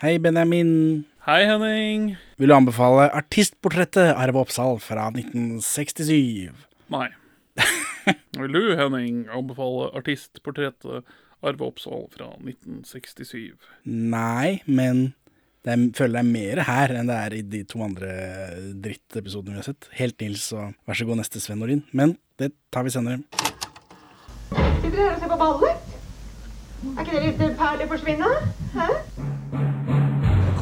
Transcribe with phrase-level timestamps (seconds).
[0.00, 1.04] Hei, Benjamin.
[1.26, 2.04] Hei, Henning.
[2.40, 6.48] Vil du anbefale artistportrettet Arve Oppsal fra 1967?
[6.88, 7.10] Nei.
[8.38, 11.04] Vil du, Henning, anbefale artistportrettet
[11.44, 13.60] Arve Oppsal fra 1967?
[13.84, 15.10] Nei, men
[15.68, 18.16] det er, føler det er mer her enn det er i de to andre
[18.80, 19.92] drittepisodene vi har sett.
[20.00, 21.84] Helt Nils og Vær så god, neste Sven Norin.
[21.92, 23.20] Men det tar vi senere.
[24.48, 25.96] Sitter dere her og ser på ballet?
[26.88, 28.36] Er ikke det litt perlig forsvinne?
[28.72, 28.90] Hæ?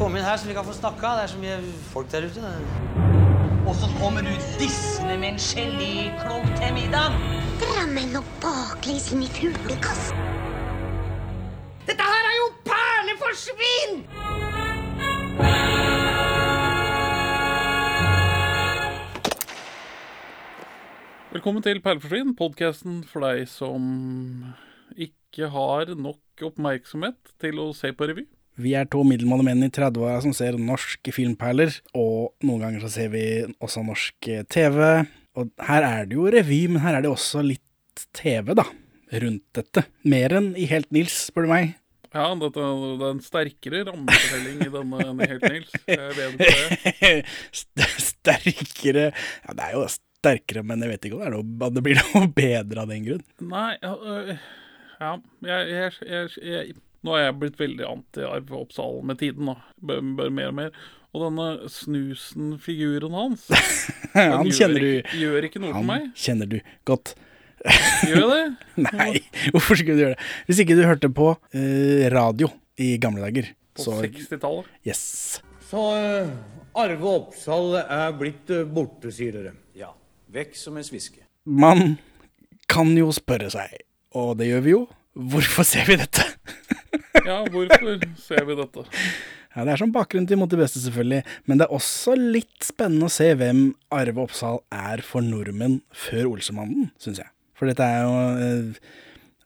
[0.08, 1.08] Kom inn her så vi kan få snakka.
[1.16, 1.56] Det er så mye
[1.92, 2.50] folk der ute.
[3.68, 7.18] Og så kommer du dissende med en geléklump til middag.
[7.60, 10.22] Drammen og baklengs inn i fuglekassen.
[11.90, 14.00] Dette her er jo perleforsvinn!
[21.36, 23.92] Velkommen til Perleforsvinn, podkasten for deg som
[24.96, 28.24] ikke har nok oppmerksomhet til å se på revy.
[28.58, 32.90] Vi er to middelmådige menn i 30-åra som ser norske filmperler, og noen ganger så
[32.90, 33.22] ser vi
[33.62, 34.80] også norsk TV.
[35.38, 38.64] Og her er det jo revy, men her er det også litt TV, da,
[39.22, 39.84] rundt dette.
[40.10, 41.76] Mer enn i Helt Nils, spør du meg.
[42.16, 45.78] Ja, det er en sterkere rammefortelling i denne enn i Helt Nils.
[45.86, 46.50] Jeg vet ikke
[46.98, 47.16] det.
[48.08, 52.02] Sterkere Ja, det er jo sterkere, men jeg vet ikke om det, noe, det blir
[52.02, 53.24] noe bedre av den grunn.
[53.54, 54.34] Nei, ja, øh,
[54.98, 55.14] ja
[55.46, 59.54] jeg, jeg, jeg Nå er jeg blitt veldig anti-Arve Oppsal med tiden, da.
[59.78, 60.78] Bør, bør mer og mer.
[61.14, 63.46] Og denne snusen-figuren hans
[64.14, 66.08] den Han kjenner gjør, du gjør ikke noe for Han meg.
[66.18, 67.14] kjenner du godt.
[68.06, 68.42] Gjør jeg det?
[68.88, 69.12] Nei,
[69.54, 70.26] hvorfor skulle du gjøre det?
[70.50, 74.68] Hvis ikke du hørte på uh, radio i gamle dager, På 60-tallet.
[74.86, 75.02] yes.
[75.70, 76.28] Så uh,
[76.78, 79.54] Arve Oppsal er blitt uh, borte, sier dere.
[79.78, 79.90] Ja,
[80.34, 81.24] vekk som en sviske.
[81.48, 81.96] Man
[82.70, 83.74] kan jo spørre seg,
[84.18, 84.82] og det gjør vi jo,
[85.18, 86.24] hvorfor ser vi dette?
[87.26, 88.84] Ja, hvorfor ser vi dette?
[89.54, 92.64] Ja, Det er som bakgrunn til Mot de beste, selvfølgelig, men det er også litt
[92.64, 93.62] spennende å se hvem
[93.94, 97.30] Arve Oppsal er for nordmenn før Olsemannen, syns jeg.
[97.58, 98.12] For dette er jo
[98.44, 98.90] eh,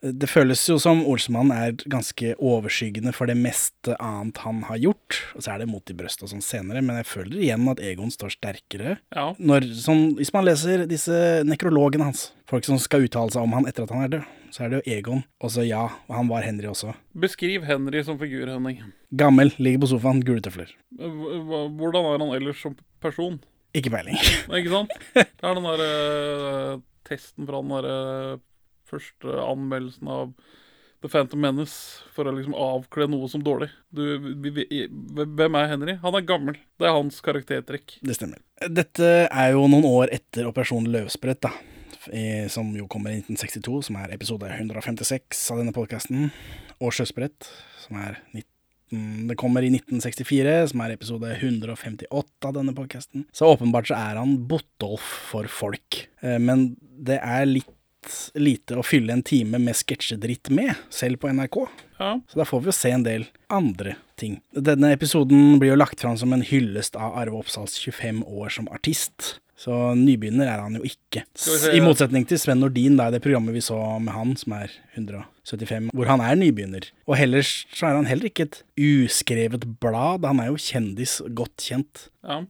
[0.03, 5.21] Det føles jo som Olsemannen er ganske overskyggende for det meste annet han har gjort.
[5.37, 7.79] Og så er det Mot i brøstet og sånn senere, men jeg føler igjen at
[7.87, 8.97] Egon står sterkere.
[9.15, 11.15] Ja, Når, sånn, hvis man leser disse
[11.47, 14.65] nekrologene hans, folk som skal uttale seg om han etter at han er død, så
[14.67, 15.23] er det jo Egon.
[15.39, 16.97] Og så ja, han var Henry også.
[17.15, 18.83] Beskriv Henry som figur, Henning.
[19.15, 20.75] Gammel, ligger på sofaen, gule tøfler.
[20.99, 23.39] Hva- Hvordan er han ellers som person?
[23.73, 24.19] Ikke peiling.
[24.51, 24.91] Ikke sant?
[25.15, 28.41] Det er den derre testen fra den derre
[28.93, 30.35] første anmeldelsen av
[31.03, 33.67] The Phantom Menace for å liksom avkle noe som dårlig.
[33.91, 35.97] Du, hvem er Henry?
[36.05, 36.61] Han er gammel.
[36.79, 37.97] Det er hans karaktertrekk.
[38.07, 38.39] Det stemmer.
[38.71, 41.51] Dette er jo noen år etter Operasjon Løvsprett, da.
[42.51, 46.31] Som jo kommer i 1962, som er episode 156 av denne podkasten.
[46.83, 47.51] Og Sjøsprett,
[47.85, 48.49] som er 19
[49.31, 53.23] Det kommer i 1964, som er episode 158 av denne podkasten.
[53.33, 56.03] Så åpenbart så er han Botolf for folk.
[56.21, 57.71] Eh, Men det er litt
[58.35, 61.61] lite å fylle en time med sketsjedritt med, selv på NRK.
[61.99, 62.17] Ja.
[62.29, 64.41] Så da får vi jo se en del andre ting.
[64.55, 68.69] Denne episoden blir jo lagt fram som en hyllest av Arve Oppsals 25 år som
[68.75, 69.37] artist.
[69.63, 71.23] Så nybegynner er han jo ikke.
[71.71, 74.73] I motsetning til Sven Nordin, da, i det programmet vi så med han, som er
[74.97, 76.89] 175, hvor han er nybegynner.
[77.07, 80.27] Og ellers så er han heller ikke et uskrevet blad.
[80.27, 82.09] Han er jo kjendis, godt kjent.
[82.27, 82.41] ja.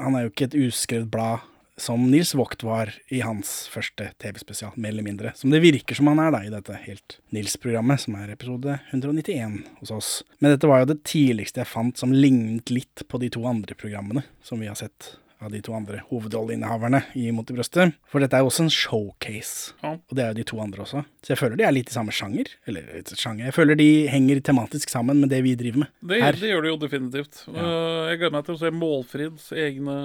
[0.00, 1.44] Han er jo ikke et uskrevet blad
[1.80, 5.32] som Nils Vogt var i hans første TV-spesial, mer eller mindre.
[5.36, 9.62] Som det virker som han er da i dette Helt Nils-programmet, som er episode 191
[9.80, 10.10] hos oss.
[10.38, 13.76] Men dette var jo det tidligste jeg fant som lignet litt på de to andre
[13.78, 17.94] programmene som vi har sett av de to andre hovedrolleinnehaverne i Mot i brøstet.
[18.10, 19.92] For dette er jo også en showcase, Ja.
[19.98, 21.02] og det er jo de to andre også.
[21.22, 22.50] Så jeg føler de er litt i samme sjanger.
[22.66, 25.88] Eller litt sjanger, jeg føler de henger tematisk sammen med det vi driver med.
[26.02, 26.32] Det, Her.
[26.32, 27.42] det gjør de jo definitivt.
[27.52, 27.66] Ja.
[28.10, 29.96] jeg gleder meg til å se Målfrids egne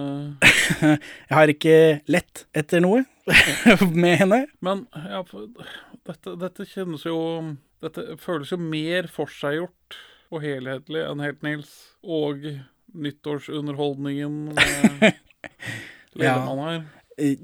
[0.81, 1.77] Jeg har ikke
[2.07, 3.05] lett etter noe
[3.91, 4.43] med henne.
[4.63, 5.23] Men ja,
[6.07, 7.17] dette, dette kjennes jo
[7.83, 9.97] Dette føles jo mer forseggjort
[10.33, 11.69] og helhetlig enn Helt Nils.
[12.03, 12.41] Og
[12.97, 14.55] nyttårsunderholdningen
[16.17, 16.85] Ledermann her.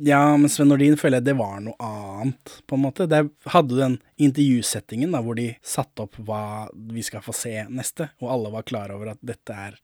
[0.06, 3.08] Ja, men Sven Nordin føler jeg det var noe annet, på en måte.
[3.10, 7.56] Der hadde du den intervjusettingen da, hvor de satte opp hva vi skal få se
[7.74, 9.80] neste, og alle var klar over at dette er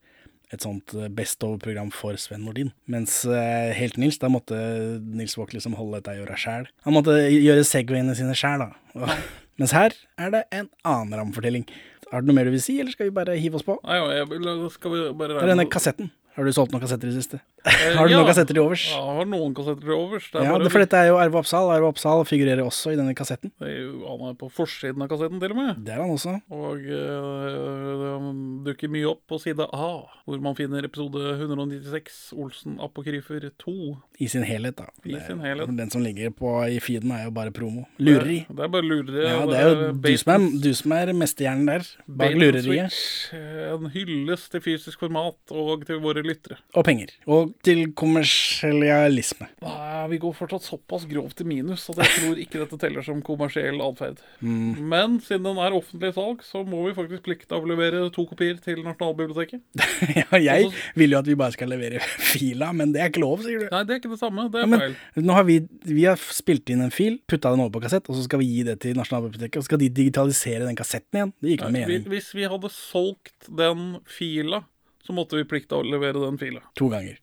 [0.50, 2.72] et sånt eh, best over-program for Sven Nordin.
[2.90, 4.58] Mens eh, Helt Nils, da måtte
[5.02, 6.66] Nils Våk liksom holde dette i øra sjæl.
[6.86, 8.98] Han måtte gjøre segwayene sine sjæl, da.
[8.98, 9.12] Og,
[9.62, 11.66] mens her er det en annen rammefortelling.
[12.10, 13.78] Har du noe mer du vil si, eller skal vi bare hive oss på?
[13.86, 16.10] Nei, ja, jeg, skal vi bare Det er denne kassetten.
[16.40, 17.38] Har du solgt noen kassetter i det siste?
[17.68, 18.16] Eh, Har du ja.
[18.16, 18.86] noen kassetter til overs?
[18.88, 20.28] Ja, jeg har noen kassetter til overs.
[20.32, 21.66] Det Ja, bare det, for dette er jo Arve Oppsal.
[21.68, 23.52] Arve Oppsal figurerer også i denne kassetten.
[23.60, 25.82] det er jo, Han er på forsiden av kassetten, til og med.
[25.84, 26.38] Det er han også.
[26.48, 28.30] Og øh,
[28.64, 29.90] dukker mye opp på side A,
[30.24, 33.76] hvor man finner episode 196, Olsen Apokryfer 2.
[34.24, 34.88] I sin helhet, da.
[35.04, 35.76] I er, sin helhet.
[35.76, 37.84] Den som ligger på i feeden, er jo bare promo.
[38.00, 38.46] Lureri.
[38.48, 39.26] Det, det er bare lureri.
[39.28, 42.96] Ja, det er jo du som er, du som er mesterhjernen der, bak lureriet.
[43.36, 46.29] En hyllest til fysisk format og til våre lyttere.
[46.78, 47.10] Og penger.
[47.30, 49.48] Og til kommersialisme.
[49.64, 53.20] Nei, vi går fortsatt såpass grovt i minus at jeg tror ikke dette teller som
[53.26, 54.20] kommersiell atferd.
[54.40, 54.78] Mm.
[54.90, 59.62] Men siden den er offentlig salg, så må vi faktisk pliktavlevere to kopier til Nasjonalbiblioteket.
[60.20, 62.00] ja, jeg vil jo at vi bare skal levere
[62.30, 63.68] fila, men det er ikke lov, sier du.
[63.72, 64.48] Nei, det er ikke det samme.
[64.52, 65.24] Det Ja, er men feil.
[65.28, 65.58] nå har vi,
[65.90, 68.48] vi har spilt inn en fil, putta den over på kassett, og så skal vi
[68.50, 71.34] gi det til Nasjonalbiblioteket, og så skal de digitalisere den kassetten igjen.
[71.40, 72.08] Det gir ikke noe mening.
[72.10, 74.62] Hvis vi hadde solgt den fila,
[75.10, 76.62] så måtte vi plikta å levere den fila.
[76.78, 77.18] To ganger.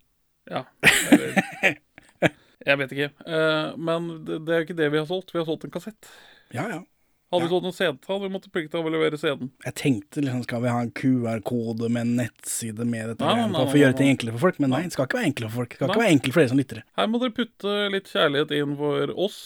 [0.51, 0.65] Ja.
[1.11, 1.79] Eller,
[2.67, 3.09] jeg vet ikke.
[3.23, 5.31] Uh, men det, det er ikke det vi har solgt.
[5.33, 6.11] Vi har solgt en kassett.
[6.55, 6.83] Ja, ja.
[7.27, 7.51] Hadde vi Ja.
[7.57, 9.49] solgt en CD, hadde vi måttet pliktavlevere CD-en.
[9.65, 13.49] Jeg tenkte liksom, skal vi ha en QR-kode med en nettside med dette Nei, nei,
[13.51, 14.61] nei, for å gjøre ting enklere for folk?
[14.63, 15.73] Men nei, det skal ikke være enklere for folk.
[15.75, 16.83] Det skal ikke være enkelt for dere som lyttere.
[17.01, 19.39] Her må dere putte litt kjærlighet inn for oss,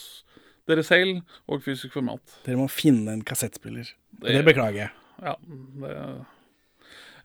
[0.69, 2.37] dere selv og fysisk format.
[2.45, 3.89] Dere må finne en kassettspiller.
[4.21, 4.91] Det- Det beklager jeg.
[5.25, 5.33] Ja,
[5.81, 5.95] det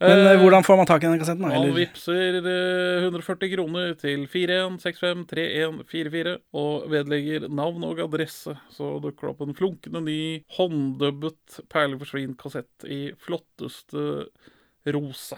[0.00, 1.44] Men Eh, eh, hvordan får man tak i den kassetten?
[1.44, 9.26] Han Eller, vippser eh, 140 kroner til 41653144 og vedlegger navn og adresse, så dukker
[9.26, 10.20] det opp en flunkende ny
[10.58, 14.26] hånddubbet Perle forsvinn-kassett i flotteste
[14.86, 15.36] rosa.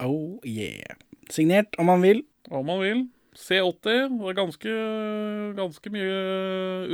[0.00, 0.94] oh yeah.
[1.30, 2.22] Signert om man vil.
[2.50, 3.08] Om man vil.
[3.36, 4.16] C80.
[4.18, 4.72] Det er ganske,
[5.56, 6.16] ganske mye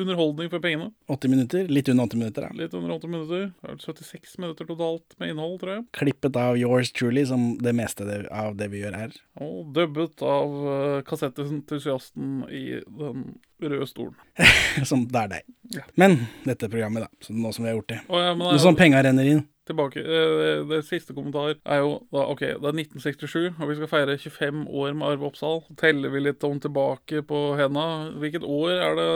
[0.02, 0.90] underholdning for pengene.
[1.08, 1.70] 80 minutter.
[1.72, 2.46] Litt under 80 minutter.
[2.46, 2.58] da.
[2.60, 3.48] Litt under 80 minutter.
[3.62, 5.86] Det er 76 minutter totalt med innhold, tror jeg.
[5.96, 9.18] Klippet av yours truly, som det meste av det vi gjør her.
[9.40, 13.26] Og dubbet av uh, kassettentusiasten i den
[13.62, 14.16] røde stolen.
[14.90, 15.52] som det er deg.
[15.76, 15.88] Ja.
[15.96, 17.24] Men dette programmet, da.
[17.24, 18.00] Så nå som vi har gjort det.
[18.12, 19.46] Oh, ja, Nå som penga renner inn.
[19.66, 23.90] Tilbake eh, Det siste kommentar er jo da, OK, det er 1967, og vi skal
[23.90, 25.62] feire 25 år med Arve Oppsal.
[25.80, 27.86] Teller vi litt om tilbake på henda?
[28.22, 29.08] Hvilket år er det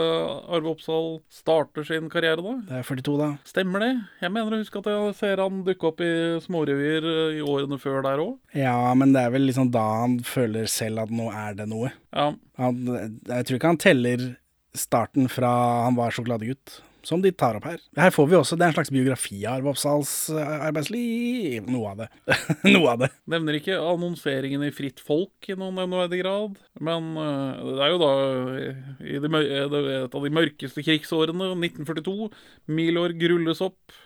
[0.57, 2.57] Arve Oppsal starter sin karriere, da?
[2.67, 3.29] Det er 42, da.
[3.47, 3.91] Stemmer det?
[4.23, 6.11] Jeg mener å huske at jeg ser han dukke opp i
[6.43, 8.37] smårevyer eh, i årene før der òg.
[8.57, 11.93] Ja, men det er vel liksom da han føler selv at nå er det noe.
[12.11, 12.31] Ja.
[12.61, 14.29] Han, jeg tror ikke han teller
[14.77, 15.51] starten fra
[15.85, 17.79] han var sjokoladegutt, som de tar opp her.
[17.97, 21.69] Her får vi også, Det er en slags biografi av Arve Oppsals eh, arbeidsliv.
[21.71, 22.09] Noe av det.
[22.73, 23.11] Noe av det.
[23.31, 26.59] Nevner ikke annonseringen i Fritt Folk i noen nevneverdig grad.
[26.83, 28.11] Men eh, det er jo da
[29.01, 32.31] i det, eh, et av de mørkeste krigsårene, 1942.
[32.71, 33.99] Milorg grulles opp.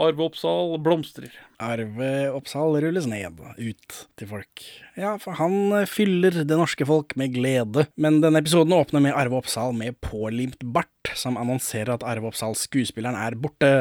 [0.00, 1.32] Arve Oppsal blomstrer.
[1.60, 4.62] Arve Oppsal rulles ned, ut til folk.
[4.96, 7.84] Ja, for han eh, fyller det norske folk med glede.
[8.00, 12.56] Men denne episoden åpner med Arve Oppsal med pålimt bart, som annonserer at Arve Oppsal,
[12.56, 13.72] skuespilleren, er borte.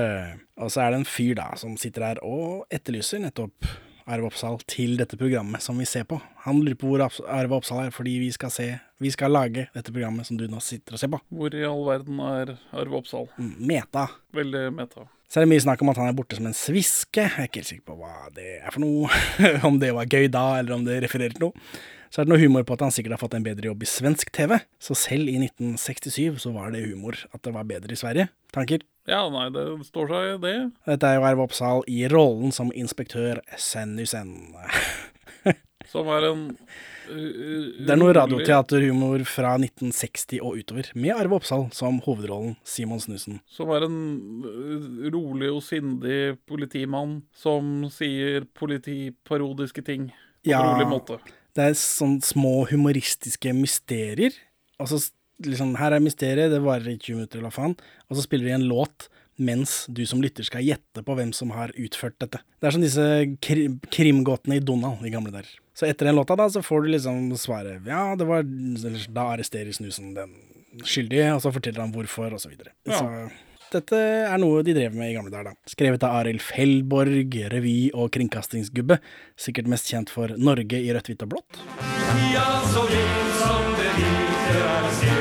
[0.60, 3.70] Og så er det en fyr da, som sitter her og etterlyser nettopp
[4.10, 6.18] Arve Oppsal til dette programmet som vi ser på.
[6.44, 8.68] Han lurer på hvor Arve Oppsal er, fordi vi skal se,
[9.00, 11.22] vi skal lage dette programmet som du nå sitter og ser på.
[11.32, 13.30] Hvor i all verden er Arve Oppsal?
[13.38, 14.10] Mm, Meta.
[14.36, 15.08] Veldig meta.
[15.30, 17.22] Så er det mye snakk om at han er borte som en sviske.
[17.22, 19.10] Jeg er ikke helt sikker på hva det er for noe.
[19.70, 21.70] om det var gøy da, eller om det refererer til noe.
[22.10, 23.90] Så er det noe humor på at han sikkert har fått en bedre jobb i
[23.92, 24.56] svensk TV.
[24.82, 28.26] Så selv i 1967 så var det humor at det var bedre i Sverige.
[28.56, 28.82] Tanker?
[29.06, 30.56] Ja, nei, det står seg, det.
[30.90, 34.34] Dette er jo Erv Oppsal i rollen som inspektør Sennusen.
[35.90, 36.44] Som er en
[37.10, 43.40] Det er noe radioteaterhumor fra 1960 og utover, med Arve Oppsal som hovedrollen Simon Snusen.
[43.50, 44.00] Som er en
[44.46, 50.62] uh, rolig og sindig politimann som sier politiparodiske ting på Ja.
[50.62, 51.20] en rolig måte.
[51.58, 54.36] Det er sånn små humoristiske mysterier.
[54.80, 55.02] Altså,
[55.44, 57.76] liksom, her er mysteriet, det varer i 20 minutter eller hva faen.
[58.10, 61.52] Og så spiller de en låt mens du som lytter skal gjette på hvem som
[61.56, 62.42] har utført dette.
[62.60, 63.06] Det er som disse
[63.44, 65.48] krim krimgåtene i Donald i gamle der.
[65.80, 69.30] Så etter den låta da, så får du liksom svaret ja, det var eller, Da
[69.32, 70.34] arresterer snusen den
[70.84, 72.74] skyldige, og så forteller han hvorfor, og så videre.
[72.88, 73.00] Ja.
[73.00, 73.30] Så
[73.70, 75.70] dette er noe de drev med i gamle dager, da.
[75.70, 79.00] Skrevet av Arild Fellborg, revy- og kringkastingsgubbe.
[79.40, 81.62] Sikkert mest kjent for Norge i rødt, hvitt og blått.
[82.34, 85.19] Ja, så vidt som det hvite er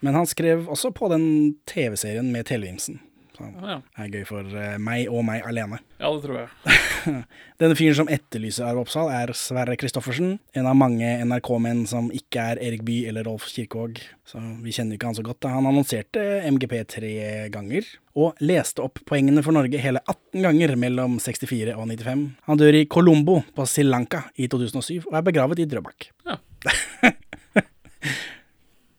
[0.00, 1.24] Men han skrev også på den
[1.68, 3.00] TV-serien med Televimsen.
[3.40, 5.78] Det er gøy for eh, meg og meg alene.
[6.02, 7.22] ja, det tror jeg.
[7.60, 10.34] Denne fyren som etterlyser Arve Oppsal, er Sverre Kristoffersen.
[10.56, 14.02] En av mange NRK-menn som ikke er Erik Bye eller Rolf Kirkevåg.
[14.28, 15.40] Så vi kjenner ikke han så godt.
[15.44, 15.54] da.
[15.56, 17.14] Han annonserte MGP tre
[17.54, 17.88] ganger,
[18.20, 22.26] og leste opp poengene for Norge hele 18 ganger mellom 64 og 95.
[22.50, 26.10] Han dør i Colombo på Sri Lanka i 2007, og er begravet i Drøbak.
[26.28, 26.40] Ja.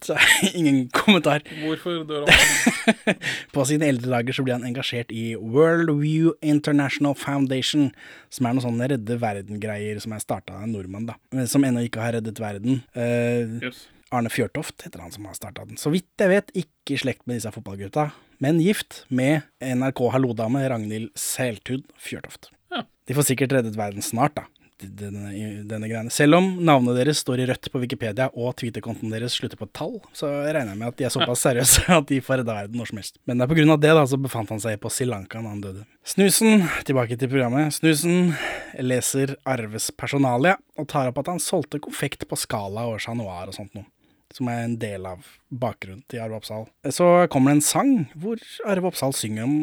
[0.02, 0.18] Så
[0.58, 1.44] ingen kommentar.
[1.62, 3.16] Hvorfor dør han?
[3.56, 7.92] På sine eldre dager så ble han engasjert i World View International Foundation,
[8.34, 11.18] som er noen sånne redde verden-greier som er starta av en nordmann, da.
[11.50, 12.82] Som ennå ikke har reddet verden.
[12.98, 13.86] Uh, yes.
[14.12, 15.80] Arne Fjørtoft heter han som har starta den.
[15.80, 18.10] Så vidt jeg vet, ikke i slekt med disse fotballgutta,
[18.44, 22.50] men gift med NRK Hallo-dame Ragnhild Seltud Fjørtoft.
[22.74, 22.84] Ja.
[23.08, 24.50] De får sikkert reddet verden snart, da.
[24.82, 25.32] Denne,
[25.70, 26.14] denne greiene.
[26.14, 29.74] Selv om navnet deres står i rødt på Wikipedia og Twitter-kontoen deres slutter på et
[29.78, 32.82] tall, så regner jeg med at de er såpass seriøse at de får redda verden
[32.82, 33.20] når som helst.
[33.30, 35.42] Men det er på grunn av det da, så befant han seg på Sri Lanka
[35.42, 35.86] da han døde.
[36.08, 37.76] Snusen, tilbake til programmet.
[37.78, 38.34] Snusen
[38.82, 43.52] leser Arves personalia og tar opp at han solgte konfekt på Skala og Chat Noir
[43.52, 43.88] og sånt noe
[44.36, 46.68] som er en del av bakgrunnen til Arve Oppsal.
[46.88, 49.56] Så kommer det en sang hvor Arve Oppsal synger om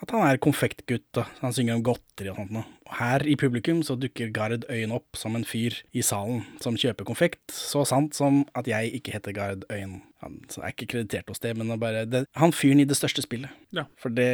[0.00, 1.26] at han er konfektgutt, da.
[1.42, 2.64] han synger om godteri og sånt noe.
[2.88, 6.78] Og her i publikum så dukker Gard Øyen opp som en fyr i salen som
[6.80, 10.00] kjøper konfekt, så sant som at jeg ikke heter Gard Øyen.
[10.24, 13.52] Han er ikke kreditert hos det, men bare det, han fyren i det største spillet.
[13.76, 13.86] Ja.
[14.00, 14.28] For det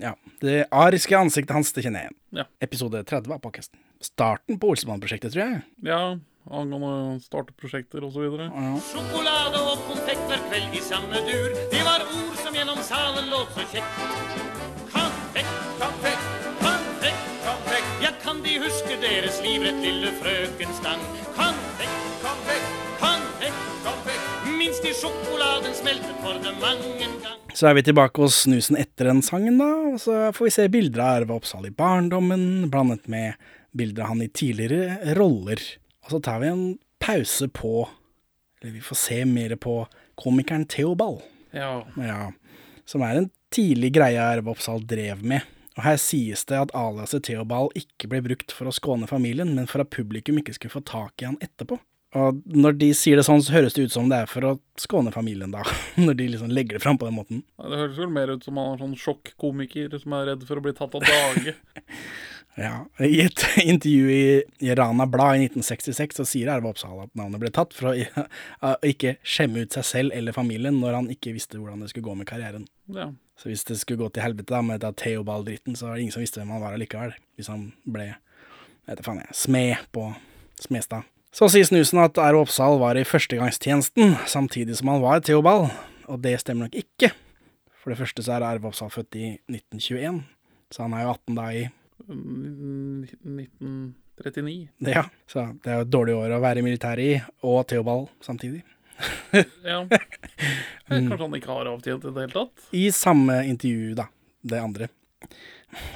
[0.00, 0.14] Ja.
[0.42, 2.20] Det ariske ansiktet hans, det kjenner jeg igjen.
[2.42, 2.46] Ja.
[2.62, 3.78] Episode 30 av podkasten.
[4.02, 5.62] Starten på Olsemann-prosjektet, tror jeg.
[5.86, 6.00] ja,
[6.50, 8.48] angående starteprosjekter og så videre.
[8.88, 11.54] Sjokolade og konfekt hver kveld i samme dur.
[11.70, 14.51] Det var ord som gjennom salen låt så kjekt.
[19.40, 21.00] Livrett lille frøken Stang?
[21.36, 24.26] Konfekt, konfekt, konfekt, konfekt.
[24.58, 27.38] Minst i sjokoladen smeltet for det mang en gang.
[27.54, 29.70] Så er vi tilbake hos snusen etter den sangen, da.
[29.92, 33.40] Og så får vi se bilder av Arve Oppsal i barndommen, blandet med
[33.76, 35.60] bilder av han i tidligere roller.
[36.04, 36.64] Og så tar vi en
[37.02, 37.88] pause på
[38.62, 39.80] Eller vi får se mer på
[40.14, 41.22] komikeren Theobald.
[41.50, 41.82] Ja.
[41.98, 42.30] Ja,
[42.86, 45.42] som er en tidlig greie Arve Oppsal drev med.
[45.78, 49.70] Og her sies det at aliaset Theobald ikke ble brukt for å skåne familien, men
[49.70, 51.78] for at publikum ikke skulle få tak i han etterpå.
[52.12, 54.56] Og når de sier det sånn, så høres det ut som det er for å
[54.80, 55.62] skåne familien, da.
[55.96, 57.40] Når de liksom legger det fram på den måten.
[57.56, 60.60] Ja, Det høres vel mer ut som han er sånn sjokkkomiker som er redd for
[60.60, 61.56] å bli tatt av dage.
[62.60, 64.24] Ja, I et intervju i,
[64.60, 68.74] i Rana Blad i 1966 så sier Arve Oppsal at navnet ble tatt for å
[68.84, 72.18] ikke skjemme ut seg selv eller familien når han ikke visste hvordan det skulle gå
[72.18, 72.66] med karrieren.
[72.92, 73.08] Ja.
[73.38, 76.14] Så hvis det skulle gå til helvete da med dette Theobald-dritten, så var det ingen
[76.14, 77.12] som visste hvem han var allikevel.
[77.38, 78.06] Hvis han ble,
[78.88, 80.02] vet du faen jeg, smed på
[80.62, 81.02] Smestad.
[81.32, 82.36] Så sier Snusen at R.
[82.42, 85.70] Oppsal var i førstegangstjenesten samtidig som han var Theobald,
[86.04, 87.08] og det stemmer nok ikke.
[87.82, 90.22] For det første så er Arve Oppsal født i 1921,
[90.70, 91.64] så han er jo 18 da i
[92.12, 94.68] 1939.
[94.92, 97.16] Ja, så det er jo et dårlig år å være i militæret i,
[97.48, 98.62] og Theobald samtidig.
[99.72, 99.82] Ja.
[100.92, 102.66] Eh, Kanskje han ikke har avtjent i det hele tatt?
[102.76, 104.08] I samme intervju, da.
[104.42, 104.88] Det andre.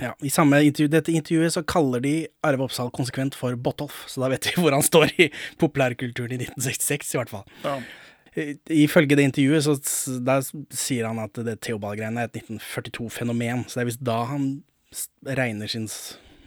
[0.00, 2.14] Ja, I samme intervju, dette intervjuet så kaller de
[2.46, 5.26] Arve Oppsal konsekvent for Botolf, så da vet vi hvor han står i
[5.60, 7.44] populærkulturen i 1966, i hvert fall.
[7.66, 7.74] Ja.
[8.36, 9.74] I- Ifølge det intervjuet så
[10.24, 14.48] der sier han at det Theobald-greiene er et 1942-fenomen, så det er visst da han
[15.26, 15.88] regner sin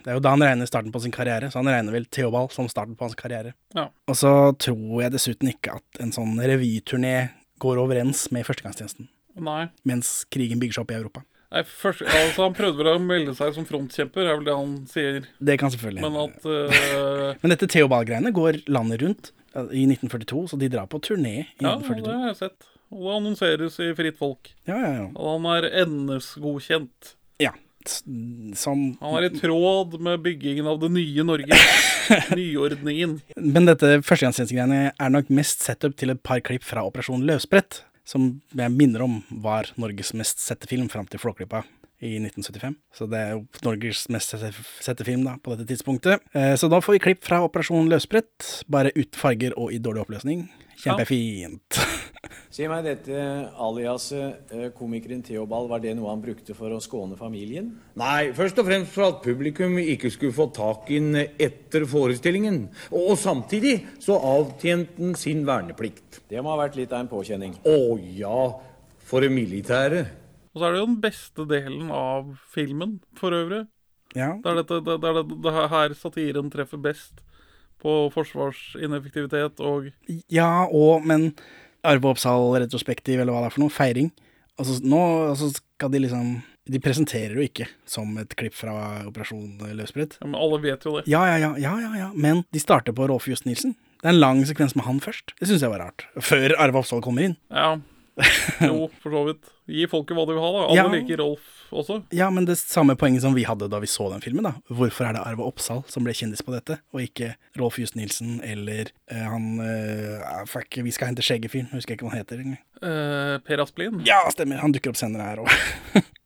[0.03, 2.53] Det er jo da han regner starten på sin karriere, så han regner vel Theobald
[2.55, 3.53] som starten på hans karriere.
[3.75, 3.89] Ja.
[4.09, 7.15] Og så tror jeg dessuten ikke at en sånn revyturné
[7.59, 9.09] går overens med førstegangstjenesten,
[9.43, 9.65] Nei.
[9.87, 11.25] mens krigen bygger seg opp i Europa.
[11.49, 14.73] Nei først, altså Han prøvde vel å melde seg som frontkjemper, er vel det han
[14.89, 15.23] sier.
[15.41, 17.37] Det kan selvfølgelig Men at uh...
[17.41, 21.65] Men dette Theobald-greiene går landet rundt eh, i 1942, så de drar på turné i
[21.65, 22.69] Ja, det har jeg sett.
[22.93, 24.51] Og det annonseres i Fritt Folk.
[24.69, 25.07] Ja, ja, ja.
[25.13, 27.15] Og han er NS-godkjent.
[27.41, 27.55] ja.
[27.87, 31.59] Som Han er i tråd med byggingen av det nye Norge.
[32.35, 33.19] Nyordningen.
[33.37, 38.31] Men dette førstegangstjenestegreiene er nok mest setup til et par klipp fra Operasjon Løsbrett, som
[38.57, 41.63] jeg minner om var Norges mest sette film fram til Flåklypa
[42.01, 42.75] i 1975.
[42.95, 46.23] Så det er jo Norges mest sette, film da, på dette tidspunktet.
[46.33, 50.05] Eh, Så da får vi klipp fra Operasjon Løsbrett, bare uten farger og i dårlig
[50.07, 50.47] oppløsning.
[50.79, 51.79] Kjempefint.
[52.51, 53.15] Si meg dette
[53.63, 57.69] aliaset eh, komikeren Theobald, var det noe han brukte for å skåne familien?
[57.99, 62.65] Nei, først og fremst for at publikum ikke skulle få tak i den etter forestillingen.
[62.91, 66.23] Og samtidig så avtjente den sin verneplikt.
[66.29, 67.55] Det må ha vært litt av en påkjenning.
[67.63, 67.79] Å
[68.17, 68.41] ja,
[69.09, 70.03] for det militære.
[70.51, 73.63] Og så er det jo den beste delen av filmen, for øvrig.
[74.17, 74.33] Ja.
[74.41, 77.23] Det er, dette, det, det, er det, det er her satiren treffer best.
[77.79, 79.85] På forsvarsineffektivitet og
[80.27, 81.29] Ja, og men
[81.87, 84.09] Arve Oppsal retrospektiv, eller hva det er for noe, feiring.
[84.59, 86.31] Og så nå altså skal de liksom
[86.69, 88.73] De presenterer jo ikke som et klipp fra
[89.07, 90.19] Operasjon Løsbrett.
[90.19, 91.07] Ja, men alle vet jo det.
[91.09, 92.09] Ja, ja, ja, ja, ja, ja.
[92.13, 93.73] Men de starter på Rolf Just Nilsen.
[93.99, 95.33] Det er en lang sekvens med han først.
[95.39, 96.05] Det syns jeg var rart.
[96.21, 97.33] Før Arve Oppsal kommer inn.
[97.49, 97.79] Ja.
[98.69, 99.49] Jo, for så vidt.
[99.69, 100.61] Gi folket hva de vil ha, da.
[100.67, 100.87] Alle Ja.
[100.91, 101.99] liker Rolf også.
[102.15, 104.55] Ja, men det samme poenget som vi hadde da vi så den filmen, da.
[104.73, 108.39] Hvorfor er det Arve Oppsal som ble kjendis på dette, og ikke Rolf Just Nilsen
[108.45, 111.69] eller uh, han uh, Fuck, Vi skal hente skjegget-fyren.
[111.75, 112.63] Husker jeg ikke hva han heter engang.
[112.79, 114.01] Eh, per Asplin.
[114.07, 114.61] Ja, stemmer.
[114.63, 115.51] Han dukker opp senere her òg.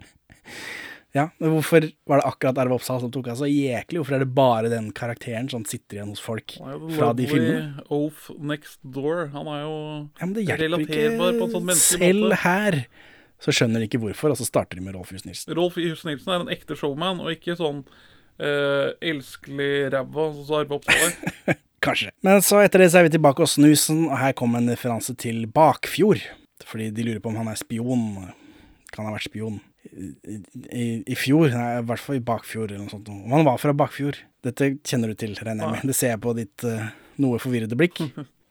[1.13, 4.00] ja, men hvorfor var det akkurat Arve Oppsal som tok av så jæklig?
[4.01, 6.55] Hvorfor er det bare den karakteren som sitter igjen hos folk
[6.96, 7.84] fra de filmene?
[7.93, 9.27] Oaf next door.
[9.36, 9.75] Han er jo
[10.20, 11.67] Ja, men det hjelper relaterbar på en sånn ikke.
[11.70, 12.39] menneskelig Selv måte.
[12.46, 12.79] her
[13.43, 15.53] så skjønner de ikke hvorfor, og så starter de med Rolf Just Nilsen.
[15.58, 17.82] Rolf Just Nilsen er en ekte showman, og ikke sånn
[18.39, 21.58] eh, elskelig ræva, som så Arve Oppsal er.
[21.84, 22.13] Kanskje.
[22.24, 25.12] Men så etter det så er vi tilbake hos Snusen, og her kommer en referanse
[25.20, 26.24] til Bakfjord.
[26.63, 28.05] Fordi de lurer på om han er spion.
[28.96, 29.60] Kan ha vært spion.
[29.83, 33.09] I, i, fjor, nei, i hvert fall i Bakfjord eller noe sånt.
[33.11, 34.21] Om han var fra Bakfjord.
[34.45, 35.89] Dette kjenner du til, regner jeg med.
[35.91, 36.87] Det ser jeg på ditt uh,
[37.23, 37.99] noe forvirrede blikk.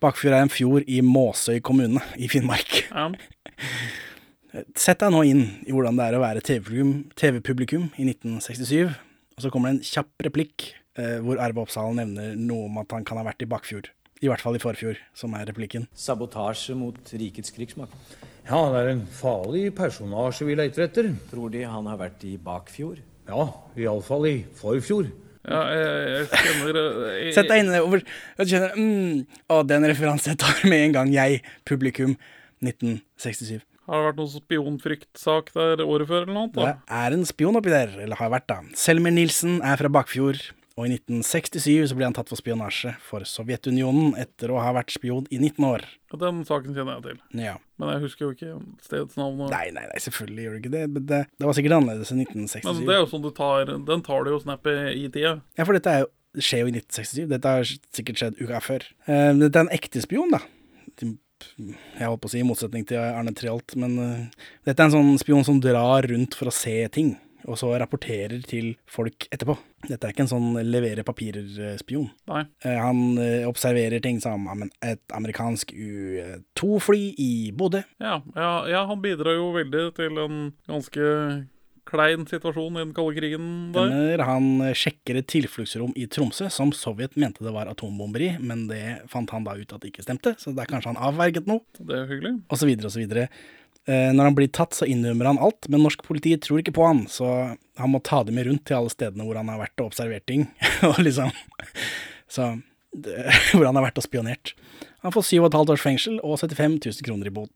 [0.02, 2.82] Bakfjord er en fjord i Måsøy kommune i Finnmark.
[2.90, 3.08] Ja.
[4.76, 9.44] Sett deg nå inn i hvordan det er å være TV-publikum TV-publikum i 1967, og
[9.44, 10.68] så kommer det en kjapp replikk
[11.00, 13.88] uh, hvor Arve Oppsal nevner noe om at han kan ha vært i Bakfjord.
[14.22, 15.88] I hvert fall i forfjor, som er replikken.
[15.98, 17.96] Sabotasje mot rikets krigsmakt.
[18.46, 21.10] Ja, det er en farlig personasje vi leter etter.
[21.30, 23.02] Tror de han har vært i Bakfjord?
[23.26, 23.48] Ja,
[23.78, 25.10] iallfall i forfjor.
[25.42, 29.16] Ja, jeg, jeg kjenner eh, jeg, Sett deg inn over og du kjenner mm,
[29.50, 32.14] Å, den referansen jeg tar med en gang, jeg, publikum,
[32.62, 33.58] 1967.
[33.90, 36.52] Har det vært noen spionfryktsak der året før, eller noe?
[36.54, 36.68] Det
[37.02, 38.60] er en spion oppi der, eller har vært, da.
[38.78, 40.44] Selmer Nilsen er fra Bakfjord,
[40.82, 44.90] og i 1967 så ble han tatt for spionasje for Sovjetunionen etter å ha vært
[44.90, 45.84] spion i 19 år.
[46.10, 47.20] Og Den saken kjenner jeg til.
[47.44, 47.54] Ja.
[47.78, 49.38] Men jeg husker jo ikke stedets navn.
[49.44, 49.52] Og...
[49.54, 50.82] Nei, nei, nei, selvfølgelig gjør du ikke det.
[50.96, 52.66] Men det, det var sikkert annerledes enn 1967.
[52.66, 55.36] Men det er jo sånn du tar Den tar du jo snappy i tida.
[55.54, 57.30] Ja, for dette er jo, det skjer jo i 1967.
[57.30, 58.88] Dette har sikkert skjedd uka før.
[59.06, 60.42] Eh, dette er en ekte spion, da.
[60.98, 64.94] Jeg holdt på å si i motsetning til Arne Treholt, men uh, dette er en
[64.94, 69.56] sånn spion som drar rundt for å se ting, og så rapporterer til folk etterpå.
[69.88, 72.10] Dette er ikke en sånn levere papirer-spion.
[72.30, 74.46] Eh, han eh, observerer ting som
[74.82, 77.82] et amerikansk U-2-fly i Bodø.
[78.02, 80.38] Ja, ja, ja, han bidrar jo veldig til en
[80.70, 81.08] ganske
[81.88, 83.88] klein situasjon i den kalde krigen der.
[83.90, 84.24] Stemmer.
[84.28, 88.68] Han eh, sjekker et tilfluktsrom i Tromsø som Sovjet mente det var atombomber i, men
[88.70, 91.50] det fant han da ut at det ikke stemte, så det er kanskje han avverget
[91.50, 92.36] noe, Det er hyggelig.
[92.48, 93.26] og så videre og så videre.
[93.88, 96.86] Eh, Når han blir tatt, så innrømmer han alt, men norsk politi tror ikke på
[96.86, 99.82] han, så han må ta dem med rundt til alle stedene hvor han har vært
[99.82, 100.46] og observert ting,
[100.88, 101.32] og liksom
[102.30, 102.52] Så
[103.56, 104.52] Hvor han har vært og spionert.
[105.02, 107.50] Han får syv og et halvt års fengsel og 75 000 kroner i bot.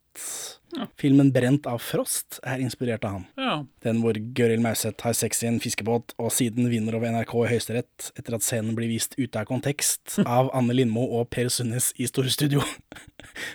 [1.00, 3.26] Filmen 'Brent av frost' er inspirert av han.
[3.38, 3.52] Ja.
[3.87, 7.52] Den hvor Gøril Mauseth har sex i en fiskebåt, og siden vinner over NRK i
[7.54, 11.92] Høyesterett etter at scenen blir vist ute av kontekst av Anne Lindmo og Per Sundnes
[11.96, 12.61] i Store Studio.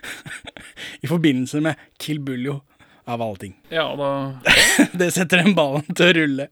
[1.04, 2.62] I forbindelse med Kill Buljo,
[3.06, 3.54] av alle ting.
[3.74, 4.40] ja, da
[5.00, 6.48] Det setter den ballen til å rulle.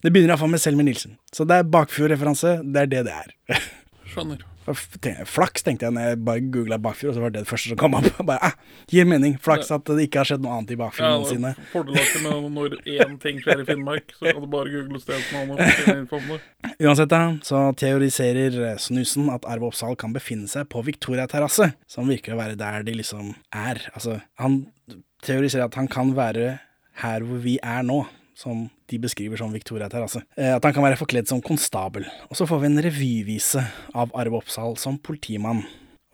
[0.00, 1.18] Det begynner iallfall med Selmer Nilsen.
[1.32, 2.56] Så det er Bakfjord-referanse.
[2.64, 3.62] Det er det det er.
[4.12, 4.42] skjønner.
[4.64, 7.78] Flaks, tenkte jeg når jeg bare googla Bakfjord, og så var det det første som
[7.80, 8.06] kom opp.
[8.28, 9.36] Bare, eh, Gir mening.
[9.44, 11.52] Flaks at det ikke har skjedd noe annet i Bakfjord Ja, noensinne.
[11.72, 15.76] fordelaktig med når én ting skjer i Finnmark, så kan du bare google stedsnavnet og
[15.82, 16.40] finne info om det.
[16.88, 21.72] Uansett, da, så teoriserer eh, Snusen at Arve Oppsal kan befinne seg på Victoria terrasse,
[21.90, 23.84] som virker å være der de liksom er.
[23.92, 24.62] Altså, han
[25.24, 26.58] teoriserer at han kan være
[27.04, 30.22] her hvor vi er nå, som de beskriver som Victoria terrasse.
[30.36, 32.04] Eh, At han kan være forkledd som konstabel.
[32.30, 33.62] Og så får vi en revyvise
[33.94, 35.64] av Arve Oppsal som politimann.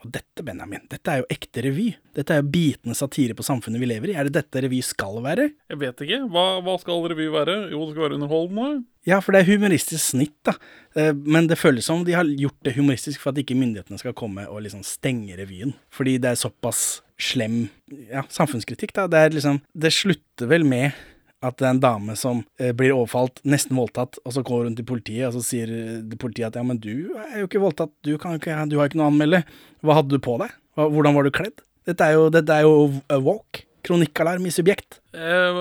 [0.01, 1.91] Og dette, Benjamin, dette er jo ekte revy.
[2.17, 4.15] Dette er jo bitende satire på samfunnet vi lever i.
[4.17, 5.51] Er det dette revy skal være?
[5.69, 6.21] Jeg vet ikke.
[6.33, 7.57] Hva, hva skal revy være?
[7.75, 8.85] Jo, det skal være underholdende.
[9.09, 10.55] Ja, for det er humoristisk snitt, da.
[10.97, 14.17] Eh, Men det føles som de har gjort det humoristisk for at ikke myndighetene skal
[14.17, 15.77] komme og liksom stenge revyen.
[15.93, 17.67] Fordi det er såpass slem
[18.09, 19.05] ja, samfunnskritikk, da.
[19.07, 20.97] Det er liksom Det slutter vel med
[21.41, 24.77] at det er en dame som eh, blir overfalt, nesten voldtatt, og så går hun
[24.77, 27.93] til politiet, og så sier eh, politiet at ja, men du er jo ikke voldtatt,
[28.05, 29.43] du, kan ikke, du har ikke noe å anmelde.
[29.81, 30.53] Hva hadde du på deg?
[30.81, 31.65] Hvordan var du kledd?
[31.89, 33.65] Dette er jo, dette er jo walk.
[33.89, 34.99] Kronikkalarm i subjekt.
[35.17, 35.61] Eh,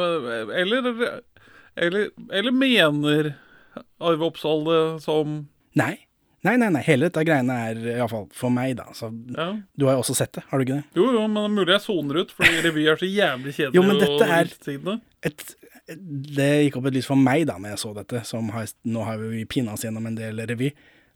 [0.60, 0.90] eller,
[1.80, 3.30] eller Eller mener
[4.04, 5.46] Arve Oppsal det som
[5.80, 5.94] Nei.
[6.48, 6.82] Nei, nei, nei.
[6.86, 8.86] Hele dette greiene er iallfall for meg, da.
[8.96, 9.50] Så Ja.
[9.78, 10.86] du har jo også sett det, har du ikke det?
[10.96, 13.76] Jo, jo, men det er mulig jeg soner ut, fordi revy er så jævlig kjedelig.
[13.76, 15.56] Jo, men dette er- et,
[16.38, 19.04] det gikk opp et lys for meg da når jeg så dette, som har, nå
[19.04, 20.72] har vi pina oss gjennom en del revy,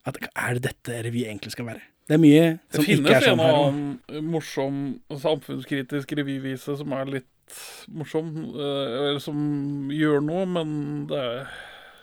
[0.05, 1.81] at er det dette revy egentlig skal være?
[2.05, 3.53] Det er mye Det som ikke er sånn her.
[3.53, 7.25] og en annen morsom samfunnskritisk revyvise som er litt
[7.93, 11.47] morsom, eh, eller som gjør noe, men det er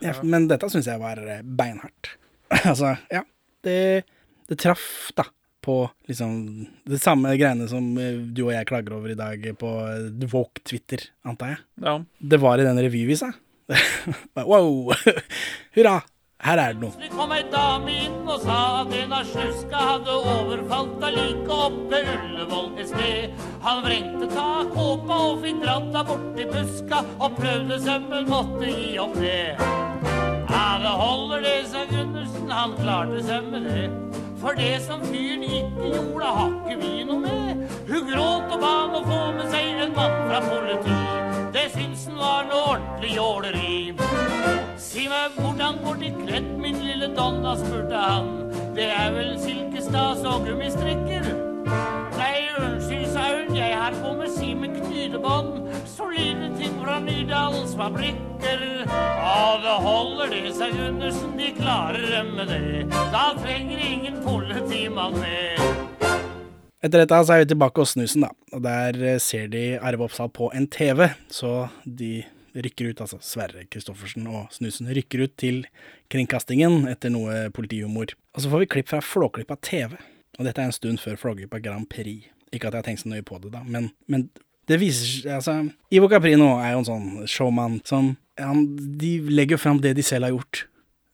[0.01, 2.15] Ja, men dette syns jeg var beinhardt.
[2.71, 3.25] altså, ja.
[3.65, 4.03] Det,
[4.49, 5.27] det traff, da,
[5.61, 9.75] på liksom det samme greiene som eh, du og jeg klager over i dag på
[9.91, 11.61] eh, Woke-Twitter, antar jeg.
[11.85, 11.99] Ja.
[12.19, 13.33] Det var i den revyvisa.
[14.35, 14.91] wow!
[15.77, 16.01] Hurra!
[16.41, 16.95] Her er det noe.
[16.97, 21.59] Plutselig kom ei dame inn og sa at en av sluska hadde overfalt deg like
[21.67, 23.43] oppe Ullevål et sted.
[23.67, 28.95] Han vrengte tak kåpa og fikk dratt deg borti buska og prøvde sømmen måtte gi
[29.05, 30.00] opp det.
[30.61, 33.91] Ja, det holder det, sa Gundersen, han klarte sømmen det.
[34.41, 37.63] For det som fyren ikke gjorde, har ikke vi noe med.
[37.89, 40.99] Hun gråt og ba om å få med seg en mann fra politi.
[41.55, 43.79] Det syns han var noe ordentlig jåleri.
[44.85, 48.31] Si meg, hvordan går de kledd, min lille donna, spurte han.
[48.77, 51.31] Det er vel silkestas og gummistrikker?
[52.21, 55.70] Nei, unnskyld, sa hun, jeg har på med Simen knydebånd.
[56.01, 58.63] Solide ting fra Nydalens fabrikker.
[58.89, 62.87] Og det holder de seg under Gundersen, de klarer dem med det.
[63.13, 65.61] Da trenger ingen politimann med.
[66.81, 68.33] Etter dette så er vi tilbake hos Snusen, da.
[68.57, 72.25] Og der eh, ser de Arve Oppsal på en TV, så de
[72.57, 75.67] rykker ut, altså Sverre Kristoffersen og Snusen rykker ut til
[76.13, 78.17] kringkastingen etter noe politihumor.
[78.33, 80.01] Og så får vi klipp fra Flåklypa TV,
[80.39, 82.33] og dette er en stund før Flåklypa Grand Prix.
[82.49, 84.31] Ikke at jeg har tenkt så nøye på det, da, men, men
[84.71, 85.57] det viser Altså,
[85.93, 88.65] Ivo Caprino er jo en sånn showman som han,
[89.01, 90.65] De legger jo fram det de selv har gjort,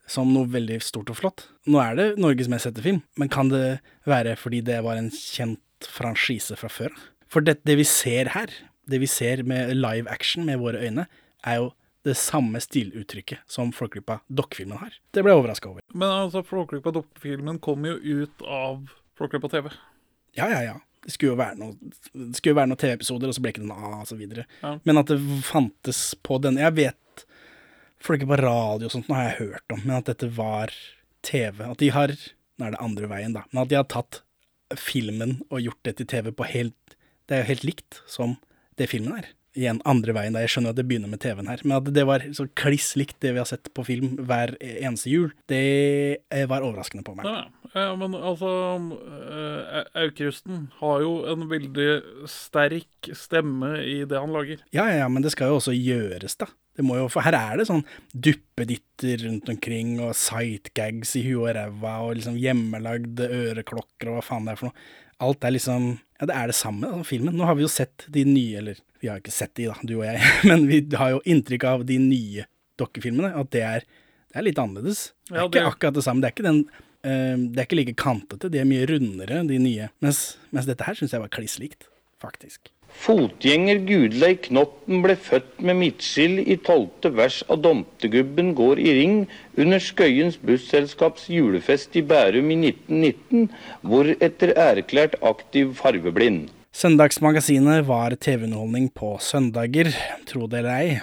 [0.06, 1.46] som noe veldig stort og flott.
[1.66, 5.10] Nå er det Norges mest sette film, men kan det være fordi det var en
[5.10, 6.94] kjent franchise fra før?
[7.32, 8.52] For det, det vi ser her,
[8.86, 11.08] det vi ser med live action med våre øyne,
[11.42, 11.72] er jo
[12.06, 14.94] det samme stiluttrykket som Flåklypa dokkefilmen har.
[15.10, 15.82] Det ble jeg overraska over.
[15.90, 18.84] Men altså, Flåklypa dokkefilmen kom jo ut av
[19.18, 19.72] Flåklypa TV.
[20.38, 20.76] Ja, ja, ja.
[21.06, 21.76] Det skulle jo være noe,
[22.12, 24.18] det skulle jo være noen TV-episoder, og så ble ikke det noe av, og så
[24.18, 24.46] videre.
[24.62, 24.72] Ja.
[24.82, 27.26] Men at det fantes på denne Jeg vet
[28.02, 30.74] for ikke på radio og sånt, nå har jeg hørt om, men at dette var
[31.26, 31.62] TV.
[31.66, 32.12] At de har
[32.56, 33.42] Nå er det andre veien, da.
[33.52, 34.22] Men at de har tatt
[34.80, 36.94] filmen og gjort det til TV på helt
[37.28, 38.38] Det er jo helt likt som
[38.80, 39.26] det filmen er.
[39.56, 40.40] Igjen andre veien, da.
[40.44, 41.60] Jeg skjønner at det begynner med TV-en her.
[41.64, 45.12] Men at det var så kliss likt det vi har sett på film hver eneste
[45.12, 45.64] jul, det
[46.48, 47.28] var overraskende på meg.
[47.28, 47.44] Ja,
[47.76, 48.50] ja, men altså
[49.06, 51.88] eh, Aukrusten har jo en veldig
[52.30, 54.62] sterk stemme i det han lager.
[54.74, 56.48] Ja, ja, men det skal jo også gjøres, da.
[56.76, 61.42] Det må jo, for her er det sånn duppeditter rundt omkring, og sightgags i huet
[61.50, 64.88] og ræva, og liksom hjemmelagde øreklokker og hva faen det er for noe.
[65.24, 67.34] Alt er liksom Ja, det er det samme som filmen.
[67.36, 69.98] Nå har vi jo sett de nye, eller vi har ikke sett de, da, du
[69.98, 72.46] og jeg, men vi har jo inntrykk av de nye
[72.80, 73.84] dokkefilmene, at det er,
[74.32, 75.10] det er litt annerledes.
[75.28, 76.24] Det er Ja, ikke akkurat det samme.
[76.24, 79.60] Det er ikke den eh, Det er ikke like kantete, de er mye rundere, de
[79.62, 79.90] nye.
[80.02, 81.86] Mens, mens dette her syns jeg var kliss likt,
[82.22, 82.72] faktisk.
[82.96, 89.16] Fotgjenger Gudleik Knotten ble født med midtskill i tolvte vers av Domtegubben går i ring
[89.60, 93.50] under Skøyens busselskaps julefest i Bærum i 1919,
[93.86, 96.48] hvor etter erklært aktiv farveblind.
[96.76, 99.92] Søndagsmagasinet var TV-underholdning på søndager,
[100.28, 100.98] tro det eller ei.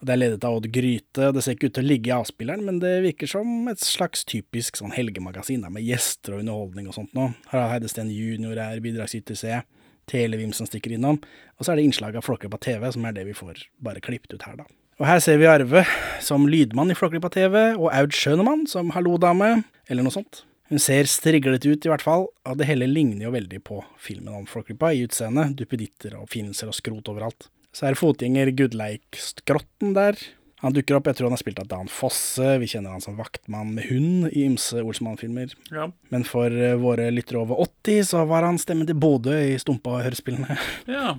[0.00, 2.14] Det er ledet av Odd Gryte, og det ser ikke ut til å ligge i
[2.16, 6.96] avspilleren, men det virker som et slags typisk sånn helgemagasin, med gjester og underholdning og
[6.96, 7.34] sånt noe.
[7.50, 8.56] Harald Heidesteen jr.
[8.64, 9.66] er bidragsyter, ser jeg.
[10.08, 11.20] Televimsen stikker innom.
[11.60, 14.32] Og så er det innslag av Flåklypa TV, som er det vi får bare klippet
[14.38, 14.66] ut her, da.
[15.00, 15.84] Og her ser vi Arve
[16.24, 20.46] som lydmann i Flåklypa TV, og Aud Schønemann som hallo-dame, eller noe sånt.
[20.72, 24.42] Hun ser striglete ut, i hvert fall, og det hele ligner jo veldig på filmen
[24.42, 25.56] om Flåklypa i utseendet.
[25.60, 27.50] Duppeditter og finelser og skrot overalt.
[27.74, 30.18] Så er det fotgjenger Gudleik Skrotten der.
[30.60, 33.16] Han dukker opp, jeg tror han har spilt av Dan Fosse, vi kjenner han som
[33.16, 35.54] vaktmann med hund i ymse Olsmann-filmer.
[35.72, 35.86] Ja.
[36.12, 40.58] Men for eh, våre lyttere over 80, så var han stemmen til Bodø i Stumpa-hørespillene.
[40.90, 41.16] Ja.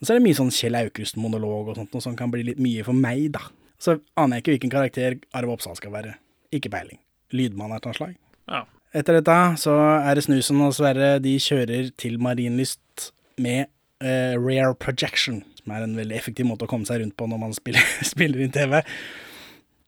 [0.00, 2.84] Så er det mye sånn Kjell Aukrust-monolog og sånt, noe som kan bli litt mye
[2.84, 3.42] for meg, da.
[3.80, 6.16] Så aner jeg ikke hvilken karakter Arve Oppsal skal være.
[6.56, 7.00] Ikke peiling.
[7.36, 8.16] Lydmann er et annet slag.
[8.48, 8.62] Ja.
[8.96, 13.10] Etter dette så er det Snusen og Sverre de kjører til Marienlyst
[13.42, 13.68] med
[14.04, 17.42] eh, Rare Projection, som er en veldig effektiv måte å komme seg rundt på når
[17.46, 18.82] man spiller, spiller inn TV.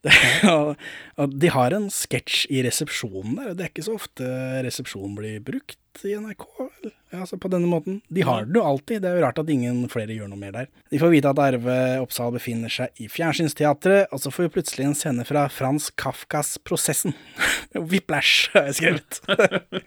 [0.54, 0.78] og,
[1.18, 4.28] og de har en sketsj i resepsjonen der, og det er ikke så ofte
[4.64, 6.44] resepsjon blir brukt i NRK?
[7.18, 7.98] Altså på denne måten.
[8.12, 10.54] De har det jo alltid, det er jo rart at ingen flere gjør noe mer
[10.54, 10.68] der.
[10.92, 14.86] De får vite at Arve Oppsal befinner seg i Fjernsynsteatret, og så får vi plutselig
[14.86, 17.16] en scene fra Frans Kafkas Prosessen.
[17.90, 19.82] Whiplash, har jeg skrevet.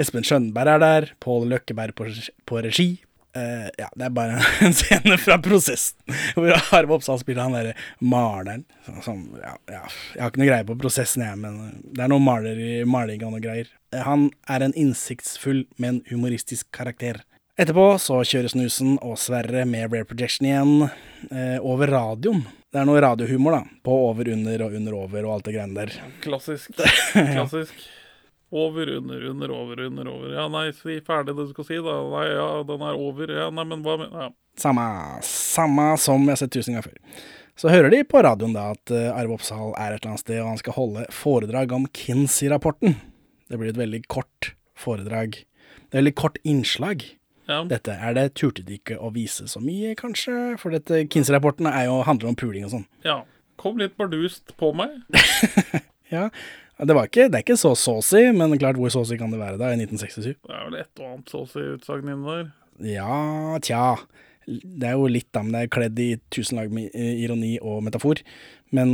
[0.00, 2.08] Espen Skjønberg er der, Pål Løkkeberg på,
[2.48, 2.90] på regi.
[3.36, 7.74] Eh, ja, det er bare en scene fra prosessen hvor Arve Oppsal spiller han derre
[8.02, 8.64] maleren.
[8.86, 9.82] Som, som, ja, ja,
[10.16, 11.60] jeg har ikke noe greie på prosessen, jeg, men
[11.94, 13.70] det er noe maler, i maling og noe greier.
[13.94, 17.22] Uh, Han er en innsiktsfull, men humoristisk karakter.
[17.60, 22.42] Etterpå så kjører Snusen og Sverre med Rare Projection igjen uh, over radioen.
[22.70, 23.78] Det er noe radiohumor, da.
[23.86, 25.94] På over, under og under, over og alt det greiene der.
[26.24, 26.70] Klassisk.
[27.36, 27.78] Klassisk.
[28.50, 30.32] Over, under, under, over, under, over.
[30.34, 31.96] Ja, nei, si ferdig det du skal si, da.
[32.10, 33.30] Nei, ja, den er over.
[33.30, 34.30] Ja, nei, men hva med ja.
[34.58, 34.86] Samme,
[35.24, 37.20] samme som jeg har sett tusen ganger før.
[37.60, 40.40] Så hører de på radioen da at uh, Arve Oppsal er et eller annet sted,
[40.42, 42.96] og han skal holde foredrag om Kinsey-rapporten.
[43.50, 45.38] Det blir et veldig kort foredrag.
[45.38, 47.04] Det er veldig kort innslag.
[47.50, 47.62] Ja.
[47.70, 51.90] Dette er det turte de ikke å vise så mye, kanskje, for dette Kinsey-rapporten er
[52.06, 52.88] handler om puling og sånn.
[53.06, 53.22] ja.
[53.60, 55.02] Kom litt bardust på meg.
[56.10, 56.24] Ja,
[56.86, 59.60] det, var ikke, det er ikke så saucy, men klart hvor saucy kan det være
[59.60, 60.38] da, i 1967?
[60.40, 62.50] Det er vel et og annet saucy utsagn inni der.
[62.90, 63.84] Ja, tja.
[64.48, 67.82] Det er jo litt, da, men det er kledd i tusen lag med ironi og
[67.86, 68.22] metafor.
[68.74, 68.90] Men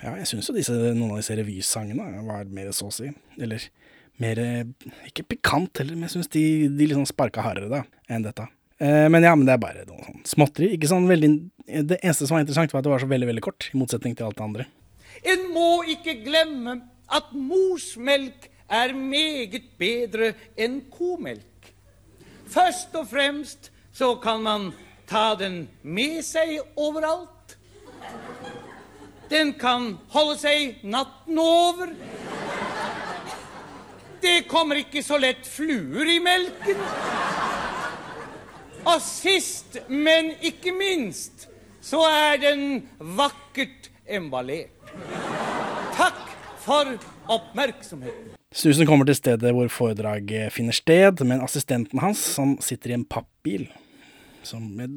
[0.00, 3.12] ja, jeg syns jo disse, noen av disse revysangene var mer saucy.
[3.40, 3.68] Eller
[4.20, 4.40] mer
[5.08, 6.42] Ikke pikant heller, men jeg syns de,
[6.76, 8.48] de liksom sparka hardere da, enn dette.
[8.80, 10.72] Eh, men ja, men det er bare noe sånn småtteri.
[10.76, 11.30] Ikke sånn veldig
[11.84, 14.16] Det eneste som var interessant, var at det var så veldig, veldig kort, i motsetning
[14.16, 14.66] til alt det andre.
[15.28, 16.78] En må ikke glemme
[17.10, 21.72] at morsmelk er meget bedre enn komelk.
[22.50, 24.70] Først og fremst så kan man
[25.10, 27.56] ta den med seg overalt.
[29.30, 31.92] Den kan holde seg natten over.
[34.20, 36.82] Det kommer ikke så lett fluer i melken.
[38.90, 41.46] Og sist, men ikke minst,
[41.84, 42.64] så er den
[42.98, 44.92] vakkert emballert.
[45.96, 46.29] Takk
[46.64, 46.92] for
[47.30, 48.36] oppmerksomheten.
[48.50, 53.06] Snusen kommer til stedet hvor foredraget finner sted, men assistenten hans, som sitter i en
[53.06, 53.68] pappbil,
[54.46, 54.90] som jeg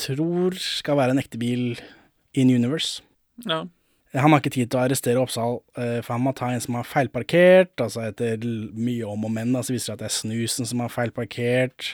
[0.00, 1.76] tror skal være en ekte bil
[2.34, 3.04] in universe.
[3.46, 3.64] Ja.
[4.18, 6.74] Han har ikke tid til å arrestere Oppsal, eh, for han må ta en som
[6.74, 7.76] har feilparkert.
[7.78, 8.42] Altså etter
[8.74, 10.90] mye om og men, så så viser det seg at det er Snusen som har
[10.90, 11.92] feilparkert.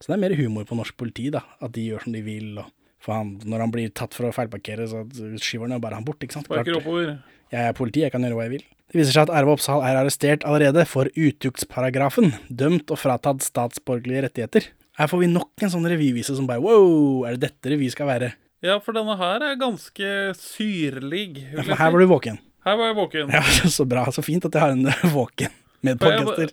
[0.00, 1.42] Så det er mer humor på norsk politi, da.
[1.60, 2.54] At de gjør som de vil.
[2.62, 2.70] Og
[3.04, 5.04] for han, når han blir tatt for å feilparkere, så
[5.42, 6.48] skyver han jo bare han bort, ikke sant.
[6.48, 6.80] Sparker Klart.
[6.80, 7.12] oppover.
[7.52, 8.64] Jeg er politi, jeg kan gjøre hva jeg vil.
[8.88, 14.26] Det viser seg at Arve Oppsal er arrestert allerede for utuktsparagrafen, dømt og fratatt statsborgerlige
[14.26, 14.68] rettigheter.
[14.98, 18.08] Her får vi nok en sånn revyvise som bare wow, er det dette revy skal
[18.08, 18.32] være?
[18.64, 20.08] Ja, for denne her er ganske
[20.40, 21.44] syrlig.
[21.52, 22.40] Ja, for her var du våken.
[22.66, 23.32] Her var jeg våken.
[23.36, 23.44] Ja,
[23.76, 25.54] så bra, så fint at jeg har en våken
[25.86, 26.50] med For.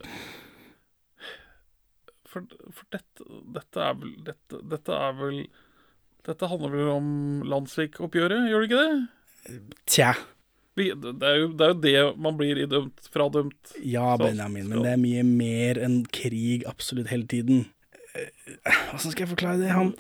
[2.36, 5.38] For, for dette, dette er vel dette, dette er vel
[6.26, 7.10] Dette handler vel om
[7.48, 9.60] landssvikoppgjøret, gjør det ikke det?
[9.86, 10.14] Tja.
[10.76, 10.90] Det,
[11.24, 13.76] er jo, det er jo det man blir idømt, fradømt.
[13.80, 17.66] Ja, Benjamin, men det er mye mer enn krig absolutt hele tiden.
[18.16, 18.28] Eh,
[18.92, 19.72] Hvordan skal jeg forklare det?
[19.72, 19.94] Han,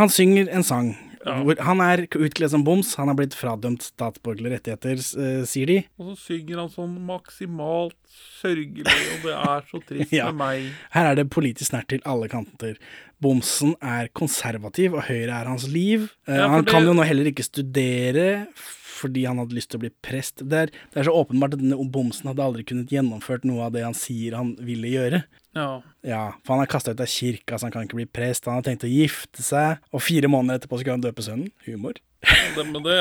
[0.00, 0.94] han synger en sang.
[1.24, 5.78] Hvor han er utkledd som boms, han har blitt fradømt statsborgerlige rettigheter, eh, sier de.
[5.98, 7.96] Og så synger han sånn maksimalt
[8.40, 10.30] sørgelig, og det er så trist Ja.
[10.30, 10.72] med meg.
[10.94, 12.76] Her er det politisk nært til alle kanter.
[13.20, 16.10] Bomsen er konservativ, og Høyre er hans liv.
[16.28, 18.46] Eh, Ja, han det- kan jo nå heller ikke studere
[18.98, 20.40] fordi han hadde lyst til å bli prest.
[20.42, 23.72] Det er, det er så åpenbart at denne bomsen hadde aldri kunnet gjennomført noe av
[23.76, 25.20] det han sier han ville gjøre.
[25.58, 25.68] Ja.
[26.06, 28.46] Ja, for han er kasta ut av kirka, så han kan ikke bli prest.
[28.48, 31.50] Han har tenkt å gifte seg, og fire måneder etterpå skal han døpe sønnen.
[31.66, 31.98] Humor.
[32.24, 32.96] Det, men det,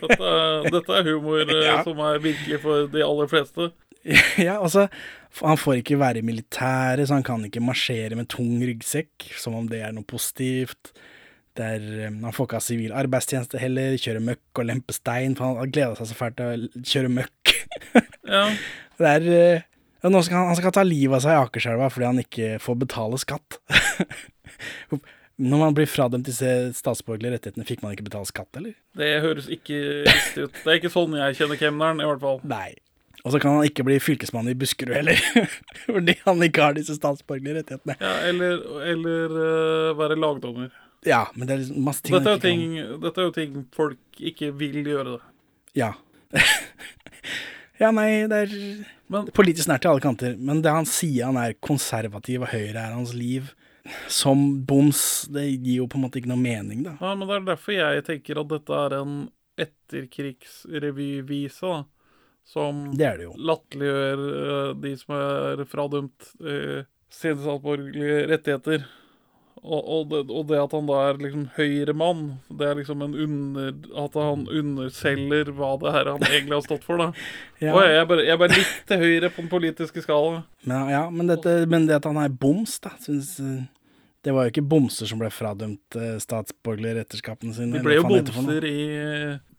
[0.00, 0.30] dette,
[0.74, 1.76] dette er humor eh, Ja.
[1.86, 3.70] som er virkelig for de aller fleste.
[4.40, 4.86] ja, altså,
[5.42, 9.58] han får ikke være i militæret, så han kan ikke marsjere med tung ryggsekk, som
[9.58, 10.94] om det er noe positivt.
[11.58, 15.34] Det er, eh, han får ikke ha sivil arbeidstjeneste heller, kjøre møkk og lempe stein,
[15.38, 17.56] for han har gleda seg så fælt til å kjøre møkk.
[18.30, 18.44] Ja.
[19.00, 19.62] Det er eh,
[20.00, 22.52] ja, nå skal han, han skal ta livet av seg i Akerselva fordi han ikke
[22.62, 23.60] får betale skatt.
[25.40, 28.74] Når man blir fradømt disse statsborgerlige rettighetene, fikk man ikke betale skatt, eller?
[28.98, 30.58] Det høres ikke riktig ut.
[30.58, 32.42] Det er ikke sånn jeg kjenner kemneren, i hvert fall.
[32.44, 32.74] Nei.
[33.24, 35.16] Og så kan han ikke bli fylkesmann i Buskerud heller,
[35.86, 37.96] fordi han ikke har disse statsborgerlige rettighetene.
[38.00, 38.60] Ja, eller
[38.92, 40.70] eller uh, være lagdommer.
[41.08, 43.60] Ja, men det er liksom masse ting Dette er, ting ting, dette er jo ting
[43.76, 45.16] folk ikke vil gjøre.
[45.16, 45.34] da.
[45.76, 45.92] Ja.
[47.82, 48.56] ja, nei, det er
[49.36, 50.32] politisk nært til alle kanter.
[50.38, 53.42] Men det han sier han er konservativ, og Høyre er hans liv.
[54.12, 55.00] Som boms,
[55.32, 56.92] det gir jo på en måte ikke noe mening, da.
[57.00, 59.14] Ja, men Det er derfor jeg tenker at dette er en
[59.60, 61.80] etterkrigsrevyvise, da.
[62.50, 66.80] Som Det det latterliggjør uh, de som er fradømt uh,
[67.12, 68.78] sine statsborgerlige rettigheter.
[69.60, 72.22] Og, og, det, og det at han da er liksom høyremann,
[72.56, 73.74] det er liksom en under...
[74.00, 77.10] At han underselger hva det her han egentlig har stått for, da.
[77.60, 77.74] Ja.
[77.74, 80.38] Og jeg er, bare, jeg bare til høyre på den politiske skala.
[80.64, 83.66] Men, ja, men, dette, men det at han er boms, da synes, eh,
[84.24, 87.76] Det var jo ikke bomser som ble fradømt eh, statsborgerlige retterskapene sine.
[87.76, 88.80] De ble jo bomser i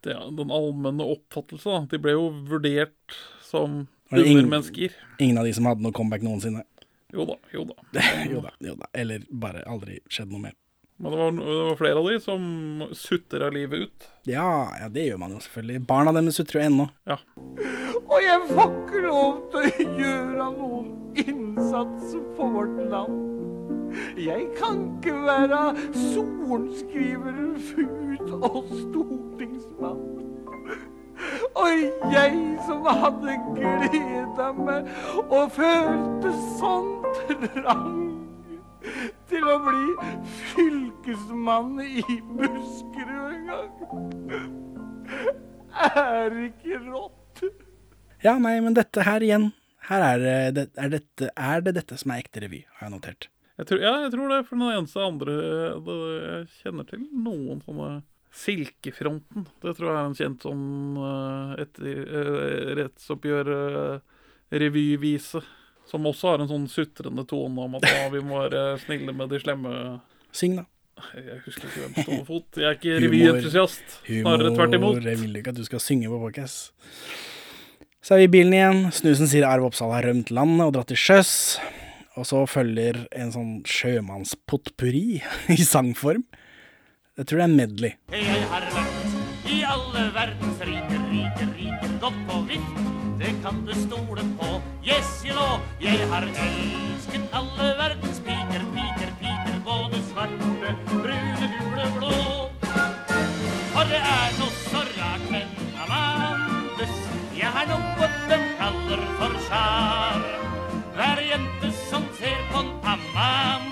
[0.02, 1.84] det, den allmenne oppfattelse, da.
[1.94, 4.98] De ble jo vurdert som undermennesker.
[4.98, 5.22] ingen-.
[5.28, 6.66] Ingen av de som hadde noe comeback noensinne.
[7.14, 7.78] Jo da, jo da.
[8.32, 8.90] jo da, jo da.
[8.94, 10.58] Eller bare aldri skjedd noe mer.
[11.02, 12.44] Men det var, det var flere av de som
[12.94, 14.08] sutra livet ut.
[14.30, 15.82] Ja, ja, det gjør man jo selvfølgelig.
[15.90, 16.86] Barna deres sutrer jo ennå.
[17.10, 17.18] Ja.
[18.06, 20.92] Og jeg får ikke lov til å gjøre noen
[21.26, 23.18] innsats for vårt land.
[24.22, 25.64] Jeg kan ikke være
[26.14, 30.06] sorenskriver, fut og stortingsmann.
[31.56, 34.90] Og jeg som hadde gleda meg
[35.28, 36.92] og følte sånn
[37.56, 38.00] trang
[39.32, 40.12] til å bli
[40.52, 44.54] fylkesmann i Buskerud en gang.
[45.82, 47.44] Er ikke rått?
[48.22, 49.52] Ja, nei, men dette her igjen.
[49.90, 53.30] Her er det, er, dette, er det dette som er ekte revy, har jeg notert.
[53.60, 55.34] Jeg tror, ja, jeg tror det, for den eneste andre
[55.86, 57.90] det, jeg kjenner til noen sånne
[58.32, 59.44] Silkefronten.
[59.62, 65.42] Det tror jeg er en kjent sånn uh, etter, uh, rettsoppgjør-revyvise.
[65.92, 69.28] som også har en sånn sutrende tone om at ja, vi må være snille med
[69.34, 69.72] de slemme
[70.32, 70.66] Syng, da.
[71.18, 72.48] Jeg husker ikke hvem stående fot.
[72.56, 73.86] Jeg er ikke revyentusiast.
[74.06, 75.04] Snarere tvert imot.
[75.04, 76.58] Jeg vil ikke at du skal synge på podcast.
[78.02, 78.80] Så er vi i bilen igjen.
[78.96, 81.34] Snusen sier Arve Oppsal har rømt landet og dratt til sjøs.
[82.20, 85.22] Og så følger en sånn sjømannspotpurri
[85.58, 86.24] i sangform.
[87.22, 87.90] Jeg tror det er en medley.
[88.12, 92.80] Jeg har vært i alle verdens rike, rike, rike, gått på vift.
[93.20, 94.48] Det kan du stole på.
[94.82, 95.60] Yes, you know.
[95.84, 102.18] Jeg har elsket alle verdens piker, piker, piker, både svarte, brune, gule, blå.
[102.66, 106.96] For det er noe så rart med Amandes.
[107.38, 110.26] Jeg har noe de kaller for sjar.
[110.98, 113.71] Hver jente som ser på Amandes,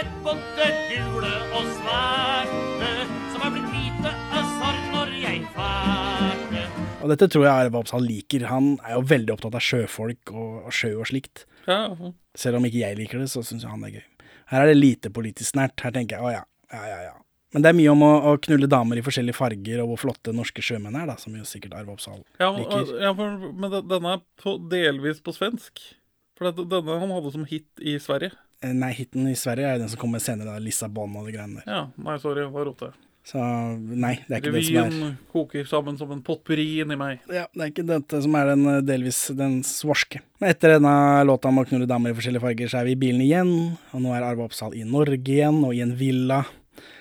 [0.00, 2.90] sett både gule og svarte,
[3.32, 6.62] som er blitt hvite av sorg når jeg farte.
[7.00, 8.46] Og dette tror jeg Arve Oppsal liker.
[8.48, 11.44] Han er jo veldig opptatt av sjøfolk og, og sjø og slikt.
[11.66, 11.82] Ja,
[12.38, 14.26] Selv om ikke jeg liker det, så syns han er gøy.
[14.54, 15.76] Her er det lite politisk nært.
[15.84, 17.00] Her tenker jeg å ja, ja, ja.
[17.10, 17.14] ja.
[17.52, 20.32] Men det er mye om å, å knulle damer i forskjellige farger, og hvor flotte
[20.32, 22.92] norske sjømenn er, da, som jo sikkert Arve Oppsal Ja, liker.
[23.02, 25.82] ja for, men denne er på, delvis på svensk.
[26.38, 28.32] For denne han hadde som hit i Sverige.
[28.60, 31.62] Eh, Nei, hiten i Sverige er den som kommer senere, da, Lissabon og de greiene
[31.62, 31.70] der.
[31.70, 33.06] Ja, nei, sorry, hva roter jeg.
[33.30, 33.38] Så
[33.76, 37.20] nei, det er ikke det som er Revyen koker sammen som en potpurri inni meg.
[37.28, 40.22] Ja, det er ikke dette som er den eh, delvis den svorske.
[40.40, 40.94] Men etter denne
[41.28, 43.52] låta om å knulle damer i forskjellige farger, så er vi i bilen igjen.
[43.92, 46.42] Og nå er Arve Oppsal i Norge igjen, og i en villa.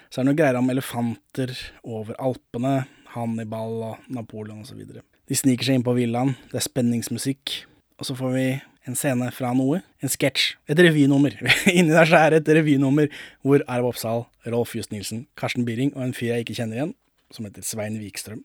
[0.09, 1.55] Så er det noe greier om elefanter
[1.87, 2.75] over Alpene,
[3.15, 4.83] Hannibal og Napoleon osv.
[4.91, 7.61] De sniker seg inn på villaen, det er spenningsmusikk.
[7.99, 8.47] Og så får vi
[8.89, 9.81] en scene fra noe.
[10.03, 10.55] En sketsj.
[10.71, 11.35] Et revynummer.
[11.77, 13.09] Inni der så er det et revynummer
[13.45, 16.95] hvor Arve Oppsal, Rolf Just Nilsen, Karsten Byring og en fyr jeg ikke kjenner igjen,
[17.35, 18.41] som heter Svein Wikstrøm,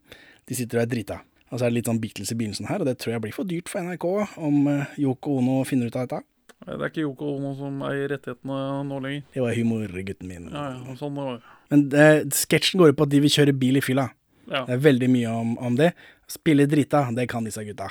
[0.49, 1.23] de sitter og er drita.
[1.53, 3.35] Og så er det litt sånn Beatles i begynnelsen her, og det tror jeg blir
[3.37, 4.07] for dyrt for NRK
[4.43, 6.25] om eh, Yoko Ono finner ut av dette.
[6.65, 9.27] Det er ikke Yoko Ono som eier rettighetene nå lenger.
[9.37, 10.49] Det var humor, gutten min.
[10.51, 11.39] Ja, ja, sånn det var.
[11.71, 14.09] Men eh, sketsjen går ut på at de vil kjøre bil i fylla.
[14.49, 14.65] Ja.
[14.67, 15.93] Det er veldig mye om, om det.
[16.31, 17.91] Spille drita, det kan disse gutta.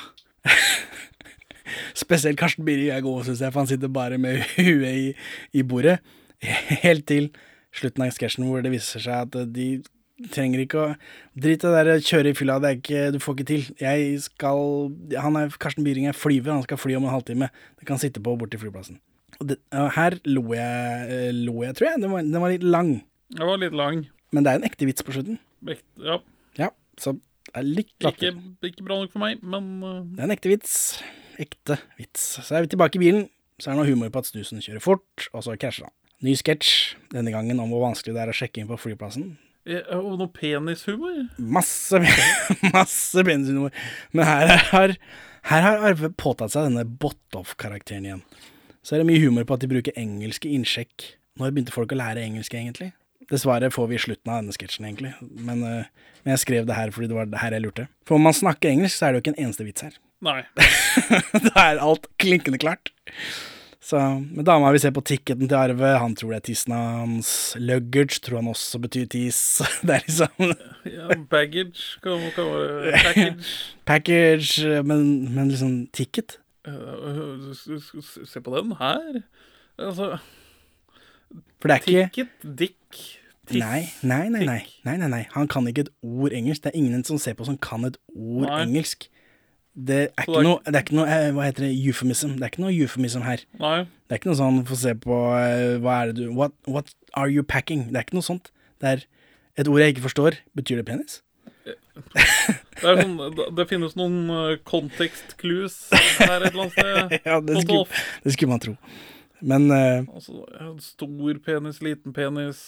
[2.13, 5.08] Spesielt Karsten Byring er god, syns jeg, for han sitter bare med huet i,
[5.58, 5.97] i bordet.
[6.84, 7.32] Helt til
[7.73, 9.67] slutten av sketsjen hvor det viser seg at de
[10.34, 10.89] trenger ikke å
[11.34, 13.63] Drit i det der kjøre i fylla, det er ikke Du får ikke til.
[13.82, 14.62] Jeg skal
[15.23, 17.49] Han er Karsten Byring er flyver, han skal fly om en halvtime.
[17.80, 18.99] Det kan sitte på borti flyplassen.
[19.41, 22.04] Og det, og her lo jeg, lo jeg, tror jeg.
[22.04, 22.93] Den var, den var litt lang.
[23.34, 24.06] Den var litt lang.
[24.34, 25.41] Men det er en ekte vits på slutten.
[25.65, 26.19] Vekt, ja.
[26.60, 26.69] Ja,
[27.02, 28.38] så det er litt Ikke, latter.
[28.69, 30.78] ikke bra nok for meg, men uh, Det er en ekte vits.
[31.41, 32.25] Ekte vits.
[32.43, 33.27] Så er vi tilbake i bilen.
[33.61, 35.95] Så er det noe humor på at snusen kjører fort, og så krasjer han.
[36.23, 39.33] Ny sketsj, denne gangen om hvor vanskelig det er å sjekke inn på flyplassen.
[39.63, 41.21] Og noe penishumor.
[41.37, 41.99] Masse,
[42.75, 43.75] masse penishumor.
[44.11, 44.95] Men her har,
[45.51, 48.25] her har Arve påtatt seg denne Bottoff-karakteren igjen.
[48.83, 51.13] Så er det mye humor på at de bruker engelske innsjekk.
[51.39, 52.91] Når begynte folk å lære engelsk, egentlig?
[53.29, 55.13] Det svaret får vi i slutten av denne sketsjen, egentlig.
[55.21, 57.87] Men, eh, men jeg skrev det her fordi det var det her jeg lurte.
[58.07, 59.95] For om man snakker engelsk, så er det jo ikke en eneste vits her.
[60.23, 60.41] Nei.
[61.49, 62.93] da er alt klinkende klart.
[63.83, 63.99] Så,
[64.31, 67.31] men dama vi ser på ticketen til Arve, han tror det er tissen hans.
[67.59, 69.39] Luggage tror han også betyr tis.
[69.83, 70.53] Det er liksom
[70.88, 73.49] Ja, baggage kan, kan være Package.
[73.91, 75.03] Package, men,
[75.36, 76.38] men liksom ticket?
[76.63, 77.51] Eh,
[78.23, 79.19] Se på den her.
[79.75, 80.13] Altså
[81.59, 83.03] For det er ikke Ticket, dick,
[83.49, 83.59] tiss.
[83.59, 85.26] Nei, nei, nei, nei, nei, nei, nei.
[85.36, 86.63] Han kan ikke et ord engelsk.
[86.63, 89.09] Det er ingen som ser på som kan et ord engelsk.
[89.74, 91.71] Det er ikke noe, det er ikke noe eh, Hva heter det?
[91.74, 92.36] Euphemism.
[92.38, 93.41] Det er ikke noe euphemism her.
[93.57, 93.78] Nei.
[94.05, 96.93] Det er ikke noe sånn få se på eh, Hva er det du what, what
[97.17, 97.88] are you packing?
[97.89, 98.51] Det er ikke noe sånt.
[98.84, 99.05] Det er
[99.57, 100.38] et ord jeg ikke forstår.
[100.57, 101.21] Betyr det penis?
[101.63, 101.74] Det,
[102.84, 103.17] er sånn,
[103.57, 105.76] det, finnes noen uh, context-clues
[106.19, 107.17] her et eller annet sted.
[107.30, 108.74] Ja, det skulle, det skulle man tro.
[109.43, 110.43] Men uh, Altså,
[110.84, 112.61] stor penis, liten penis,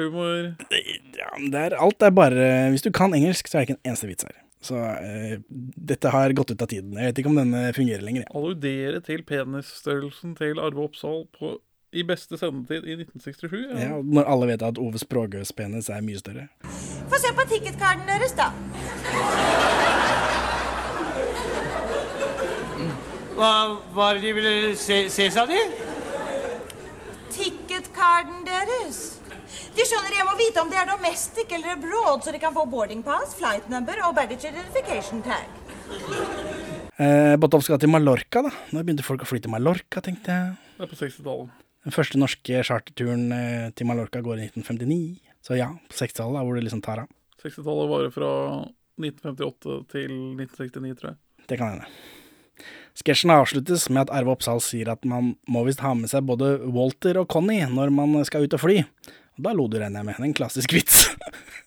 [0.00, 0.52] humor.
[0.72, 4.10] ja, er, alt er bare Hvis du kan engelsk, så er det ikke en eneste
[4.10, 4.40] vits her.
[4.60, 6.92] Så eh, dette har gått ut av tiden.
[7.00, 8.26] Jeg vet ikke om denne fungerer lenger.
[8.26, 8.32] Ja.
[8.36, 11.54] Alludere til penisstørrelsen til Arve Oppsal på,
[11.96, 13.54] i beste sendetid i 1967.
[13.80, 16.48] Ja, når alle vet at Ove Språgøs penis er mye større.
[17.10, 18.50] Få se på ticketkarten deres, da.
[23.40, 23.54] Hva
[23.96, 25.56] var det de ville se, se sa de?
[27.32, 29.19] Ticketkarten deres.
[29.76, 32.66] De skjønner jeg må vite om det er domestic eller abroad, så de kan få
[32.70, 35.48] boarding pass, flight number og baggage identification tag.
[37.00, 38.52] Eh, Botolf skal til Mallorca, da.
[38.74, 40.52] Nå begynte folk å fly til Mallorca, tenkte jeg.
[40.76, 41.66] Det er på 60-tallet.
[41.86, 45.00] Den første norske charterturen eh, til Mallorca går i 1959.
[45.46, 47.12] Så ja, på 60-tallet, da, hvor det liksom tar av.
[47.40, 48.32] 60-tallet varer fra
[49.00, 51.20] 1958 til 1969, tror jeg.
[51.48, 51.88] Det kan hende.
[53.00, 56.58] Sketsjen avsluttes med at Arve Oppsal sier at man må visst ha med seg både
[56.74, 58.82] Walter og Conny når man skal ut og fly.
[59.40, 60.20] Da lo du, regner jeg med.
[60.26, 61.06] En klassisk vits.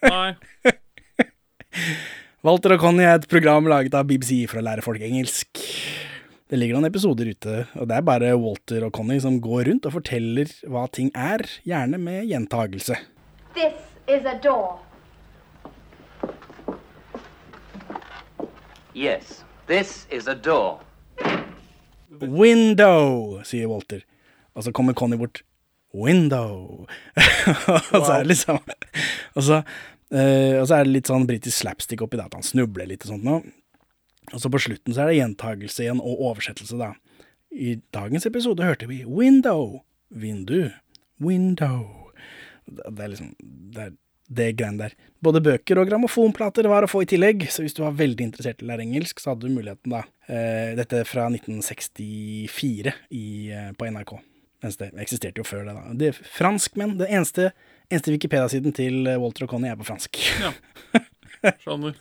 [0.06, 0.36] Nei.
[2.46, 5.62] Walter og Conny er et program laget av BBC for å lære folk engelsk.
[6.52, 9.88] Det ligger noen episoder ute, og det er bare Walter og Conny som går rundt
[9.90, 13.00] og forteller hva ting er, gjerne med gjentagelse.
[13.56, 13.80] This
[14.12, 14.84] is a door.
[18.94, 20.84] Yes, this is a door.
[22.22, 24.04] Window, sier Walter.
[24.54, 25.42] Og så kommer Conny bort.
[25.94, 26.86] Window.
[27.94, 28.60] og så er det liksom
[29.38, 29.62] og så,
[30.14, 33.06] eh, og så er det litt sånn britisk slapstick oppi det, at han snubler litt
[33.06, 33.42] og sånt nå.
[34.34, 36.94] Og så på slutten så er det gjentagelse igjen, og oversettelse, da.
[37.54, 40.72] I dagens episode hørte vi window, vindu,
[41.22, 41.84] window.
[42.66, 43.94] Det er liksom Det er
[44.34, 44.94] det greiene der.
[45.24, 48.64] Både bøker og grammofonplater var å få i tillegg, så hvis du var veldig interessert
[48.64, 50.04] i å lære engelsk, så hadde du muligheten, da.
[50.26, 54.16] Eh, dette fra 1964 i, eh, på NRK.
[54.64, 55.94] Mens det eksisterte jo før det, da.
[56.00, 56.96] Det er franskmenn.
[57.02, 57.50] Den eneste,
[57.92, 60.20] eneste Wikipedia-siden til eh, Walter og Connie er på fransk.
[60.40, 60.54] Ja.
[61.66, 61.98] Skjønner.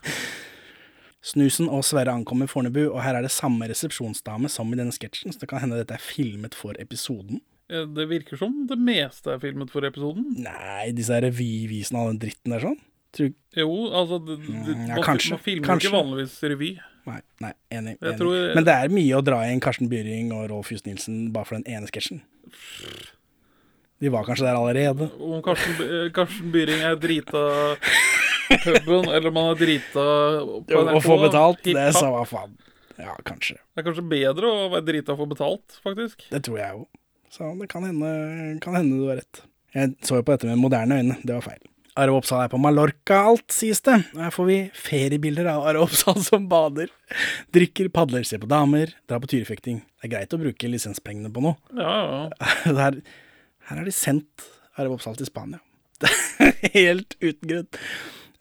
[1.23, 5.31] Snusen og Sverre ankommer Fornebu, og her er det samme resepsjonsdame som i denne sketsjen,
[5.35, 7.39] så det kan hende dette er filmet for episoden.
[7.71, 10.27] Det virker som det meste er filmet for episoden.
[10.43, 12.81] Nei, disse revyvisene og all den dritten der sånn.
[13.17, 15.89] Tror, Jo, altså det, det, Mm, ja, man, kanskje, man filmer kanskje.
[15.89, 16.71] ikke vanligvis revy.
[17.07, 17.97] Nei, nei, enig.
[18.01, 18.19] Enig.
[18.19, 21.45] tror- Men det er mye å dra inn Karsten Byring og Rolf Just Nilsen bare
[21.49, 22.23] for den ene sketsjen.
[24.03, 25.07] De var kanskje der allerede.
[25.21, 27.43] Om Karsten, eh, Karsten Byring er drita
[28.65, 30.07] puben, eller om han er drita
[30.67, 32.57] på Å få betalt, det sa hva faen.
[32.99, 33.57] Ja, kanskje.
[33.75, 36.27] Det er kanskje bedre å være drita og få betalt, faktisk.
[36.31, 36.89] Det tror jeg jo.
[37.33, 39.41] Så det kan hende, kan hende du har rett.
[39.75, 41.63] Jeg så jo på dette med moderne øyne, det var feil.
[42.01, 43.99] Arve Oppsal er på Mallorca alt, sies det.
[44.17, 46.93] Her får vi feriebilder av Arve Oppsal som bader,
[47.53, 49.83] drikker, padler, ser på damer, drar på tyrefekting.
[50.01, 51.59] Det er greit å bruke lisenspengene på noe.
[51.77, 52.53] Ja, ja.
[52.81, 53.03] Her,
[53.69, 54.49] her har de sendt
[54.81, 55.61] Arve Oppsal til Spania.
[56.79, 57.69] Helt uten grunn.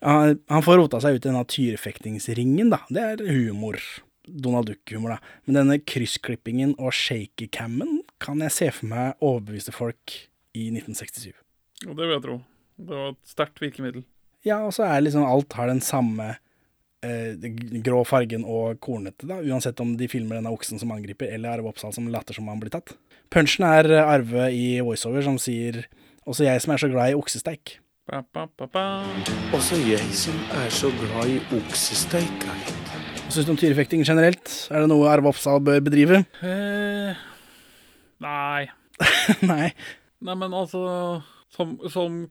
[0.01, 2.79] Han han får rota seg ut i denne tyrefektingsringen, da.
[2.89, 3.77] Det er humor.
[4.25, 5.35] Donald Duck-humor, da.
[5.45, 10.15] Men denne kryssklippingen og shaky-cammen kan jeg se for meg overbeviste folk
[10.55, 11.35] i 1967.
[11.89, 12.39] Og det vil jeg tro.
[12.81, 14.05] Det var et sterkt virkemiddel.
[14.47, 16.31] Ja, og så er liksom alt har den samme
[17.05, 17.37] eh,
[17.85, 19.37] grå fargen og kornete, da.
[19.45, 22.61] Uansett om de filmer denne oksen som angriper, eller Arve Oppsal som later som han
[22.61, 22.95] blir tatt.
[23.33, 25.85] Punchen er eh, Arve i voiceover som sier
[26.21, 27.79] 'Også jeg som er så glad i oksesteik'.
[28.05, 28.83] Ba, ba, ba, ba.
[29.53, 32.45] Også jeg som er så glad i oksesteik.
[32.45, 34.69] Hva syns du om tyrefekting generelt?
[34.69, 36.25] Er det noe Arve Oppsal bør bedrive?
[36.45, 37.17] Eh,
[38.21, 38.69] nei.
[39.51, 39.71] Nei.
[40.21, 40.81] Nei, men altså
[41.51, 42.21] Som, som,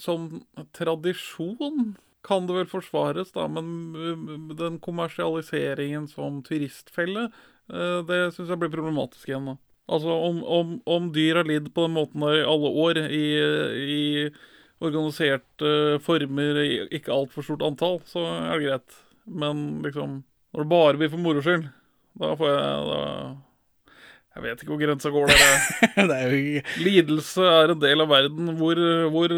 [0.00, 0.28] som
[0.72, 1.92] tradisjon
[2.24, 3.66] kan det vel forsvares, da, men
[3.98, 7.26] uh, den kommersialiseringen som turistfelle,
[7.72, 9.50] uh, det syns jeg blir problematisk igjen.
[9.52, 9.56] da.
[9.92, 13.26] Altså, om, om, om dyr har lidd på den måten i alle år, i,
[13.82, 14.02] i
[14.82, 19.00] organiserte former, i ikke altfor stort antall, så er det greit.
[19.26, 20.22] Men liksom,
[20.54, 21.66] når det bare blir for moro skyld,
[22.22, 23.02] da får jeg da,
[24.32, 25.64] Jeg vet ikke hvor grensa går der.
[26.08, 28.46] det er jo ikke Lidelse er en del av verden.
[28.56, 28.78] Hvor,
[29.12, 29.34] hvor,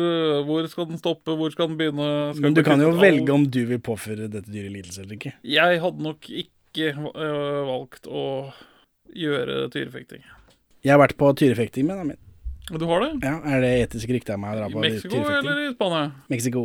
[0.47, 1.34] hvor skal den stoppe?
[1.34, 2.07] Hvor skal den begynne?
[2.36, 5.16] Skal Men du kan jo all- velge om du vil påføre dette dyret lidelse eller
[5.18, 5.32] ikke.
[5.57, 8.24] Jeg hadde nok ikke øh, valgt å
[9.14, 10.22] gjøre tyrefekting.
[10.84, 12.78] Jeg har vært på tyrefekting med damen min.
[12.80, 13.11] Du har det?
[13.26, 15.38] Ja, Er det etisk riktig av meg å dra I på Mexico tyrefekting?
[15.51, 16.05] eller i Spania?
[16.32, 16.62] Mexico.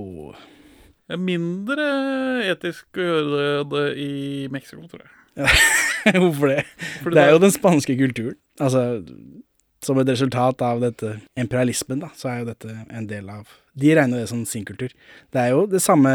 [1.10, 1.86] Det er mindre
[2.54, 4.12] etisk å gjøre det i
[4.54, 5.16] Mexico, tror jeg.
[6.22, 6.64] Hvorfor det?
[7.04, 8.40] Fordi det er jo den spanske kulturen.
[8.60, 9.00] Altså
[9.84, 13.48] som et resultat av dette imperialismen, da, så er jo dette en del av
[13.80, 14.92] De regner det som sin kultur.
[15.32, 16.10] Det er jo det samme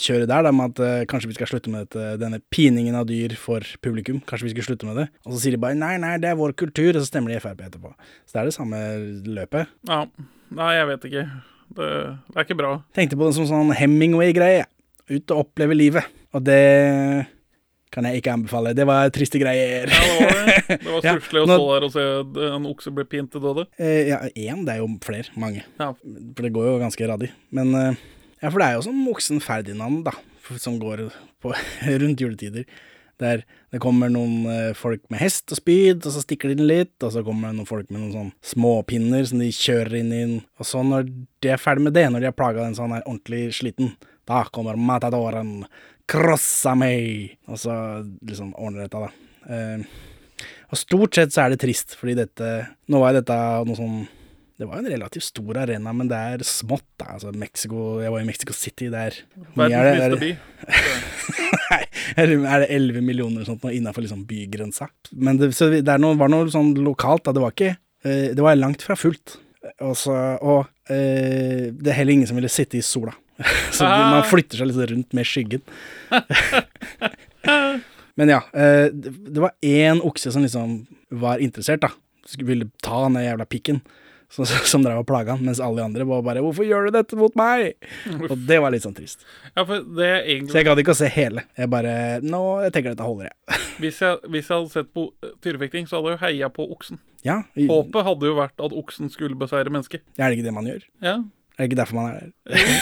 [0.00, 3.04] kjøret der, da, med at uh, kanskje vi skal slutte med dette, denne piningen av
[3.10, 4.22] dyr for publikum.
[4.24, 5.06] Kanskje vi skulle slutte med det.
[5.26, 7.42] Og så sier de bare nei, nei, det er vår kultur, og så stemmer de
[7.42, 7.92] Frp etterpå.
[8.24, 8.80] Så det er det samme
[9.28, 9.76] løpet.
[9.90, 10.06] Ja.
[10.56, 11.26] Nei, jeg vet ikke.
[11.76, 11.90] Det,
[12.32, 12.72] det er ikke bra.
[12.96, 14.64] Tenkte på det som sånn Hemingway-greie.
[15.12, 16.08] Ut og oppleve livet.
[16.32, 16.62] Og det
[17.92, 18.72] kan jeg ikke anbefale.
[18.76, 19.90] Det var triste greier.
[19.92, 20.78] Ja, det var det.
[20.82, 22.06] Det var Ja, å stå der og se
[22.48, 23.66] en okse bli pint til døde.
[23.76, 25.28] Eh, ja, én, det er jo flere.
[25.40, 25.66] Mange.
[25.80, 25.92] Ja.
[25.92, 27.32] For det går jo ganske radig.
[27.54, 28.00] Men eh,
[28.40, 30.16] ja, for det er jo som oksen Ferdinand, da,
[30.56, 31.06] som går
[31.42, 31.52] på,
[32.04, 32.64] rundt juletider.
[33.20, 36.68] Der det kommer noen eh, folk med hest og spyd, og så stikker de den
[36.68, 40.10] litt, og så kommer det noen folk med noen sånn småpinner som de kjører inn
[40.12, 40.22] i.
[40.60, 41.06] Og så når
[41.40, 43.94] de er ferdig med det, når de har plaga den sånn er ordentlig sliten,
[44.28, 45.62] da kommer matadoren,
[46.12, 47.74] krossa meg, og så
[48.28, 49.10] liksom ordner dette, da.
[49.52, 49.84] Eh,
[50.72, 52.48] og stort sett så er det trist, fordi dette
[52.90, 53.34] Nå var jo dette
[53.68, 53.96] noe sånn
[54.58, 57.12] Det var jo en relativt stor arena, men det er smått, da.
[57.16, 59.16] Altså Mexico Jeg var i Mexico City, der
[59.58, 60.20] Verdens er det?
[60.20, 60.32] minste by.
[61.72, 61.80] Nei,
[62.16, 64.88] er det- er det 11 millioner eller sånt nå innafor liksom bygrensa?
[65.12, 67.32] Men det, så det noe, var noe sånn lokalt, da.
[67.36, 67.72] Det var ikke
[68.04, 69.38] eh, Det var langt fra fullt.
[69.80, 73.12] Og, så, og eh, det er heller ingen som ville sitte i sola.
[73.76, 74.10] så Ah.
[74.16, 75.62] man flytter seg litt rundt med skyggen.
[78.14, 81.90] Men ja, eh, det, var én okse som liksom var interessert, da.
[82.38, 83.80] Ville ta den jævla pikken.
[84.32, 86.90] Som, som drev og plaga han, mens alle de andre var bare 'Hvorfor gjør du
[86.94, 87.74] dette mot meg?'
[88.30, 89.26] Og det var litt sånn trist.
[89.54, 91.44] Ja, er Så jeg egentlig gadd ikke å se hele.
[91.58, 93.60] Jeg bare 'Nå, jeg tenker dette holder, jeg'.
[93.84, 95.12] hvis jeg, hvis jeg hadde sett på
[95.44, 96.98] tyrefekting, så hadde jeg jo heia på oksen.
[97.22, 100.00] Ja, i- Håpet hadde jo vært at oksen skulle beseire mennesket.
[100.16, 100.82] Er det ikke det man gjør?
[101.04, 101.18] Ja.
[101.58, 102.30] Er det ikke derfor man er der?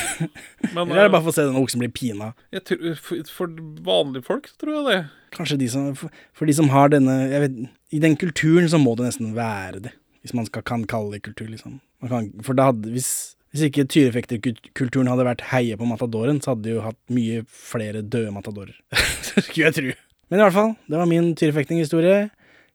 [0.74, 2.30] Men, Eller er det bare for å se den oksen bli pina?
[2.68, 3.56] Tror, for, for
[3.86, 5.00] vanlige folk så tror jeg det.
[5.34, 7.58] Kanskje de som For, for de som har denne vet,
[7.90, 9.94] I den kulturen så må det nesten være det.
[10.22, 11.78] Hvis man skal, kan kalle det kultur, liksom.
[12.04, 13.10] Man kan, for da hadde Hvis,
[13.50, 18.04] hvis ikke tyrefekterkulturen hadde vært heie på matadoren, så hadde de jo hatt mye flere
[18.04, 18.76] døde matadorer.
[19.26, 19.96] Skulle jeg tro.
[20.30, 22.28] Men i hvert fall, det var min tyrefektinghistorie.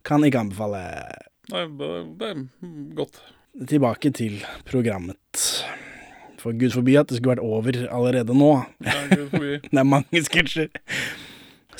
[0.05, 0.81] Kan ikke anbefale.
[1.53, 2.43] Nei, det, det er
[2.97, 3.21] godt.
[3.69, 5.45] Tilbake til programmet.
[6.45, 8.51] For gud forby at det skulle vært over allerede nå.
[8.85, 10.69] Ja, det er mange sketsjer.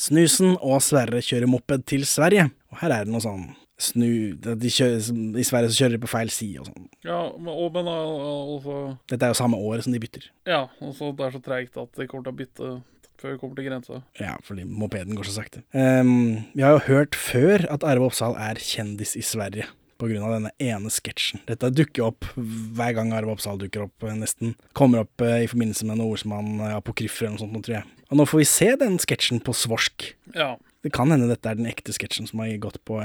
[0.02, 2.50] Snusen og Sverre kjører moped til Sverige.
[2.74, 3.46] Og her er det noe sånn
[3.78, 4.08] snu
[4.40, 5.04] de kjører,
[5.36, 6.90] I Sverige så kjører de på feil side og sånn.
[7.06, 8.76] Ja, men, og, men altså
[9.12, 10.30] Dette er jo samme året som de bytter.
[10.48, 12.74] Ja, og så det er så treigt at de kommer til å bytte
[13.22, 14.02] før vi kommer til grensa.
[14.20, 15.64] Ja, fordi mopeden går så sakte.
[15.76, 19.70] Um, vi har jo hørt før at Arve Oppsal er kjendis i Sverige.
[20.04, 21.40] Av denne ene sketsjen.
[21.48, 24.56] Dette dukker opp hver gang Arve Oppsal dukker opp, eh, nesten.
[24.76, 27.78] Kommer opp eh, i forbindelse med noe som han eh, apokryfer eller noe sånt, tror
[27.78, 27.88] jeg.
[28.12, 30.10] Og nå får vi se den sketsjen på svorsk.
[30.36, 33.00] Ja, Det kan hende dette er den ekte sketsjen som har gått på,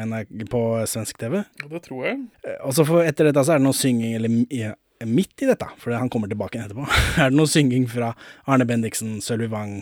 [0.53, 0.61] på
[0.91, 1.39] svensk TV.
[1.63, 2.19] Ja, det tror jeg.
[2.67, 4.75] Og så etter dette så er det noe synging, eller ja,
[5.07, 6.85] midt i dette, for han kommer tilbake etterpå,
[7.23, 8.13] er det noe synging fra
[8.51, 9.79] Arne Bendiksen, Sølvi Wang,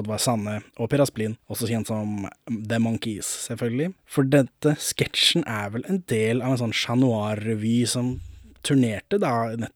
[0.00, 3.92] Oddvar Sanne og Per Asplin, også kjent som The Monkees, selvfølgelig.
[4.08, 8.16] For dette sketsjen er vel en del av en sånn Chat Noir-revy som
[8.66, 9.74] turnerte da nett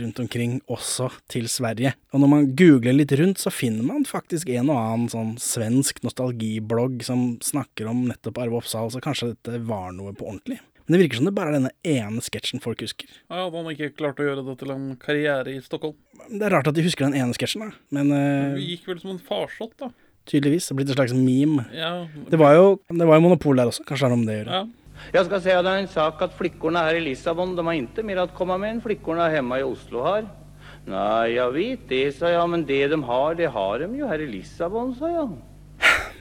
[0.00, 1.92] rundt omkring, også til Sverige.
[2.12, 6.00] Og når man googler litt rundt, så finner man faktisk en og annen sånn svensk
[6.02, 10.58] nostalgiblogg som snakker om nettopp Arve Oppsal, så kanskje dette var noe på ordentlig.
[10.84, 13.08] Men det virker som det bare er denne ene sketsjen folk husker.
[13.30, 15.96] Ja, Hadde han ikke klart å gjøre det til en karriere i Stockholm?
[16.28, 17.78] Det er rart at de husker den ene sketsjen, da.
[17.94, 19.88] Men uh, Det gikk vel som en farsott, da.
[20.28, 20.68] tydeligvis.
[20.68, 21.64] Det er blitt et slags meme.
[21.72, 21.92] Ja.
[22.28, 23.84] Det var jo, det var jo monopol der også.
[23.88, 24.64] Kanskje det har noe med det å gjøre.
[25.12, 28.16] Jag ska säga dig en sak att flickorna här i Lissabon, de har inte mer
[28.16, 30.28] att komma med än flickorna hemma i Oslo har.
[30.86, 34.18] Nej, jag vet det, sa jag, men det de har, det har de ju här
[34.20, 35.32] i Lissabon, sa jag.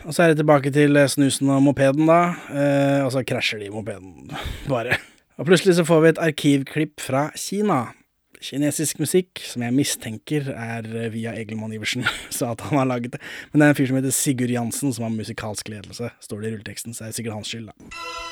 [0.04, 2.22] Og så er det tilbake til eh, snusen og mopeden, da.
[2.52, 4.32] Eh, og så krasjer de mopeden,
[4.72, 5.00] bare.
[5.40, 7.86] Og plutselig så får vi et arkivklipp fra Kina.
[8.44, 12.04] Kinesisk musikk, som jeg mistenker er eh, via Egelmann Iversen,
[12.36, 13.24] så at han har laget det.
[13.52, 16.52] Men det er en fyr som heter Sigurd Jansen, som har musikalsk ledelse, står det
[16.52, 18.23] i rulleteksten, så er det sikkert hans skyld, da.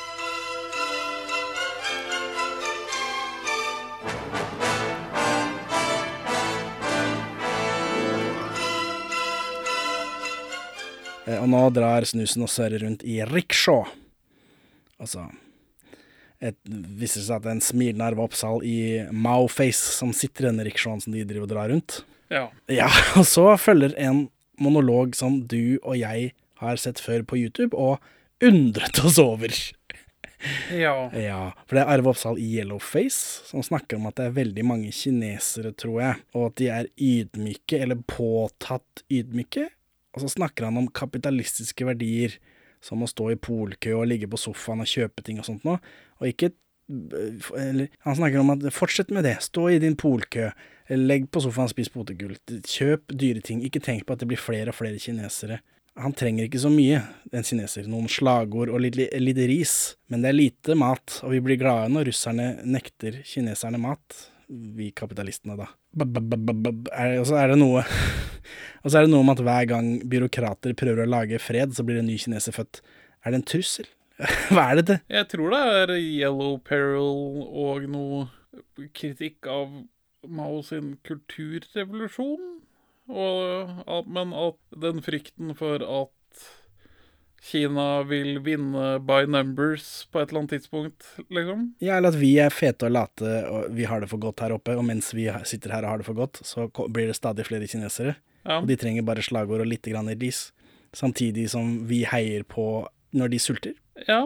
[11.39, 13.85] Og nå drar snusen og Sverre rundt i rickshaw.
[15.01, 15.27] Altså
[16.41, 18.77] et, viser det seg at det er en smilende Arve Oppsal i
[19.13, 22.01] Mao-face som sitter i denne rickshawen som de driver og drar rundt.
[22.33, 22.47] Ja.
[22.71, 24.25] Ja, og så følger en
[24.61, 28.01] monolog som du og jeg har sett før på YouTube, og
[28.45, 29.53] undret oss over.
[30.73, 30.95] Ja.
[31.29, 34.63] Ja, for det er Arve Oppsal i Yellowface som snakker om at det er veldig
[34.65, 39.67] mange kinesere, tror jeg, og at de er ydmyke, eller påtatt ydmyke.
[40.15, 42.35] Og så snakker han om kapitalistiske verdier,
[42.81, 45.77] som å stå i polkø og ligge på sofaen og kjøpe ting og sånt noe.
[46.19, 46.51] Og ikke
[47.55, 50.49] eller, Han snakker om at fortsett med det, stå i din polkø,
[50.91, 52.35] legg på sofaen, spis potetgull,
[52.67, 55.61] kjøp dyre ting, ikke tenk på at det blir flere og flere kinesere.
[55.99, 57.01] Han trenger ikke så mye,
[57.35, 59.75] en kineser, noen slagord og litt, litt ris,
[60.11, 64.91] men det er lite mat, og vi blir glade når russerne nekter kineserne mat, vi
[64.95, 65.67] kapitalistene, da.
[65.99, 67.81] Og så er det noe
[68.81, 71.83] Og så er det noe om at hver gang byråkrater prøver å lage fred, så
[71.85, 72.79] blir en ny kineser født.
[73.21, 73.89] Er det en trussel?
[74.53, 74.97] Hva er dette?
[75.11, 78.23] Jeg tror det er Yellow Peril og noe
[78.97, 79.83] kritikk av
[80.29, 82.49] Mao sin kulturrevolusjon.
[83.11, 86.11] Og, men at den frykten for at
[87.41, 91.71] Kina vil vinne by numbers på et eller annet tidspunkt, liksom.
[91.81, 94.53] Ja, eller at vi er fete og late, og vi har det for godt her
[94.53, 97.47] oppe, og mens vi sitter her og har det for godt, så blir det stadig
[97.49, 98.15] flere kinesere.
[98.45, 98.59] Ja.
[98.59, 100.51] Og de trenger bare slagord og litt grann ris.
[100.93, 102.85] Samtidig som vi heier på
[103.17, 103.75] når de sulter.
[104.07, 104.23] Ja,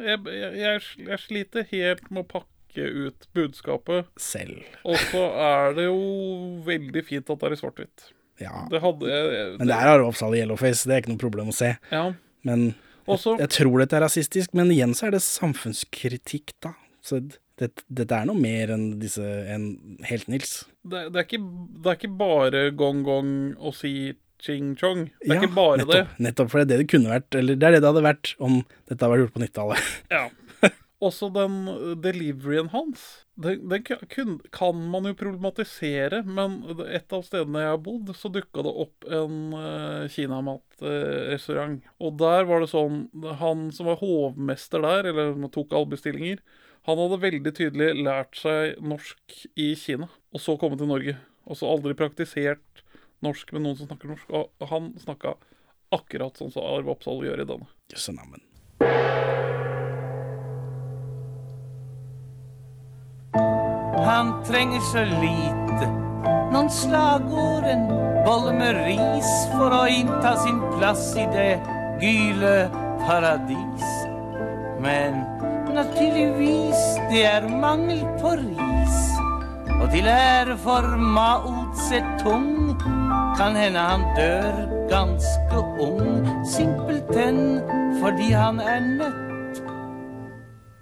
[0.00, 4.08] jeg, jeg, jeg, sliter helt med å pakke ut budskapet.
[4.20, 4.64] Selv.
[4.84, 6.00] Og så er det jo
[6.66, 8.10] veldig fint at det er i svart-hvitt.
[8.40, 8.64] Ja.
[8.72, 11.56] Det hadde jeg Men det er Oppsal i yellowface, det er ikke noe problem å
[11.56, 11.74] se.
[11.92, 12.10] Ja.
[12.46, 12.74] Men
[13.06, 16.74] Også- jeg, jeg tror dette er rasistisk, men igjen så er det samfunnskritikk, da.
[17.02, 17.20] Så
[17.60, 20.64] det, dette er noe mer enn disse enn Helt-Nils.
[20.84, 21.40] det, det, er ikke,
[21.80, 23.94] det er ikke bare gong-gong å si
[24.40, 25.06] ching-chong.
[25.20, 27.56] Det er Ja, ikke bare nettopp, Nettopp, for det er det det kunne vært, eller
[27.60, 29.90] det er det det hadde vært om dette hadde vært gjort på 90-tallet.
[30.08, 30.16] det.
[30.16, 30.70] Ja.
[31.10, 33.04] Også den uh, deliveryen hans.
[33.40, 38.28] Den, den kun, kan man jo problematisere, men et av stedene jeg har bodd, så
[38.32, 41.86] dukka det opp en uh, kinamatrestaurant.
[41.98, 43.06] og der var det sånn
[43.40, 46.44] Han som var hovmester der, eller tok alle bestillinger,
[46.88, 51.16] han hadde veldig tydelig lært seg norsk i Kina, og så kommet til Norge.
[51.50, 52.84] Og så aldri praktisert
[53.24, 54.32] norsk med noen som snakker norsk.
[54.32, 55.36] Og han snakka
[55.92, 57.70] akkurat sånn som Arve Oppsal gjør i denne.
[57.92, 59.49] Jøsse navn.
[64.04, 65.88] Han trenger så lite.
[66.50, 67.84] Noen slagord, en
[68.26, 71.52] bolle med ris for å innta sin plass i det
[72.02, 72.54] gyle
[73.04, 73.92] paradis.
[74.80, 75.20] Men
[75.74, 76.80] naturligvis,
[77.10, 78.98] det er mangel på ris.
[79.80, 81.54] Og til ære for Mao
[81.86, 82.74] Zedong
[83.38, 84.58] kan hende han dør
[84.90, 86.26] ganske ung.
[86.44, 87.60] Simpelthen
[88.00, 89.62] fordi han er nødt.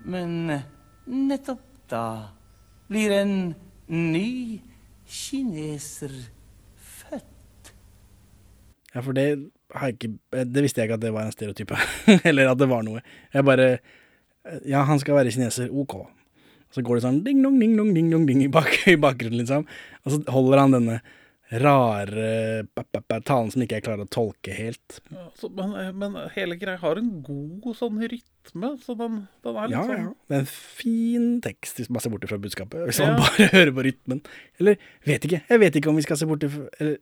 [0.04, 0.62] Men
[1.06, 2.04] nettopp da
[2.88, 3.32] blir en
[3.88, 4.60] ny
[5.08, 6.12] kineser
[6.76, 7.72] født.
[8.94, 9.28] Ja, for det
[9.74, 11.78] har jeg ikke Det visste jeg ikke at det var en stereotype.
[12.28, 13.02] Eller at det var noe.
[13.34, 13.70] Jeg bare
[14.64, 15.68] Ja, han skal være kineser.
[15.68, 16.00] OK.
[16.72, 17.92] Så går det sånn ding dong, ding dong,
[18.28, 19.64] ding i bakgrunnen, liksom.
[20.04, 20.98] Og så holder han denne
[21.50, 22.84] rare pa,
[23.24, 24.98] talen som ikke jeg klarer å tolke helt.
[25.12, 29.70] Ja, så, men, men hele greia har en god sånn rytme, så den, den er
[29.70, 30.12] litt Ja, sånn ja.
[30.28, 32.84] Det er en fin tekst hvis man ser bort fra budskapet.
[32.90, 33.10] Hvis Ja.
[33.14, 34.22] man bare hører på rytmen.
[34.60, 34.76] Eller
[35.08, 35.42] vet ikke.
[35.48, 36.98] Jeg vet ikke om vi skal se bort ifra eller,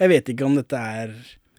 [0.00, 1.12] Jeg vet ikke om dette er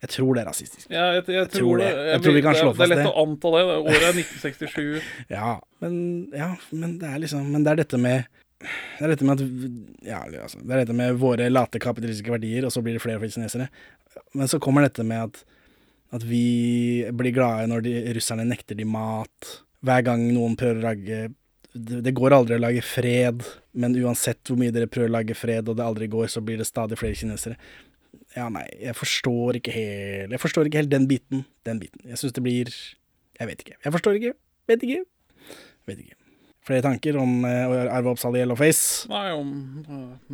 [0.03, 0.87] Jeg tror det er rasistisk.
[0.91, 1.89] Ja, jeg, jeg, tror tror det.
[1.93, 3.61] Jeg, Jeg tror vi kan slå fast det Det er lett å anta det.
[3.69, 3.77] det.
[3.93, 5.11] Året er 1967.
[5.37, 5.51] Ja,
[5.85, 5.93] men,
[6.33, 8.25] ja, men det er liksom Men det er dette med
[8.63, 12.67] det er dette med at Ja, altså, det er dette med våre late kapitalistiske verdier,
[12.67, 13.69] og så blir det flere og flere kinesere.
[14.37, 15.43] Men så kommer dette med at,
[16.15, 19.55] at vi blir glade når de, russerne nekter de mat.
[19.83, 21.23] Hver gang noen prøver å lage
[21.73, 23.41] det, det går aldri å lage fred,
[23.73, 26.61] men uansett hvor mye dere prøver å lage fred, og det aldri går, så blir
[26.61, 27.57] det stadig flere kinesere.
[28.37, 31.43] Ja, nei, jeg forstår ikke helt Jeg forstår ikke helt den biten.
[31.65, 32.01] Den biten.
[32.05, 33.77] Jeg syns det blir Jeg vet ikke.
[33.83, 34.33] Jeg forstår ikke.
[34.69, 34.99] Vet ikke.
[35.89, 36.22] Vet ikke.
[36.63, 39.09] Flere tanker om å Arve Oppsal i Yellowface?
[39.11, 39.49] Nei, om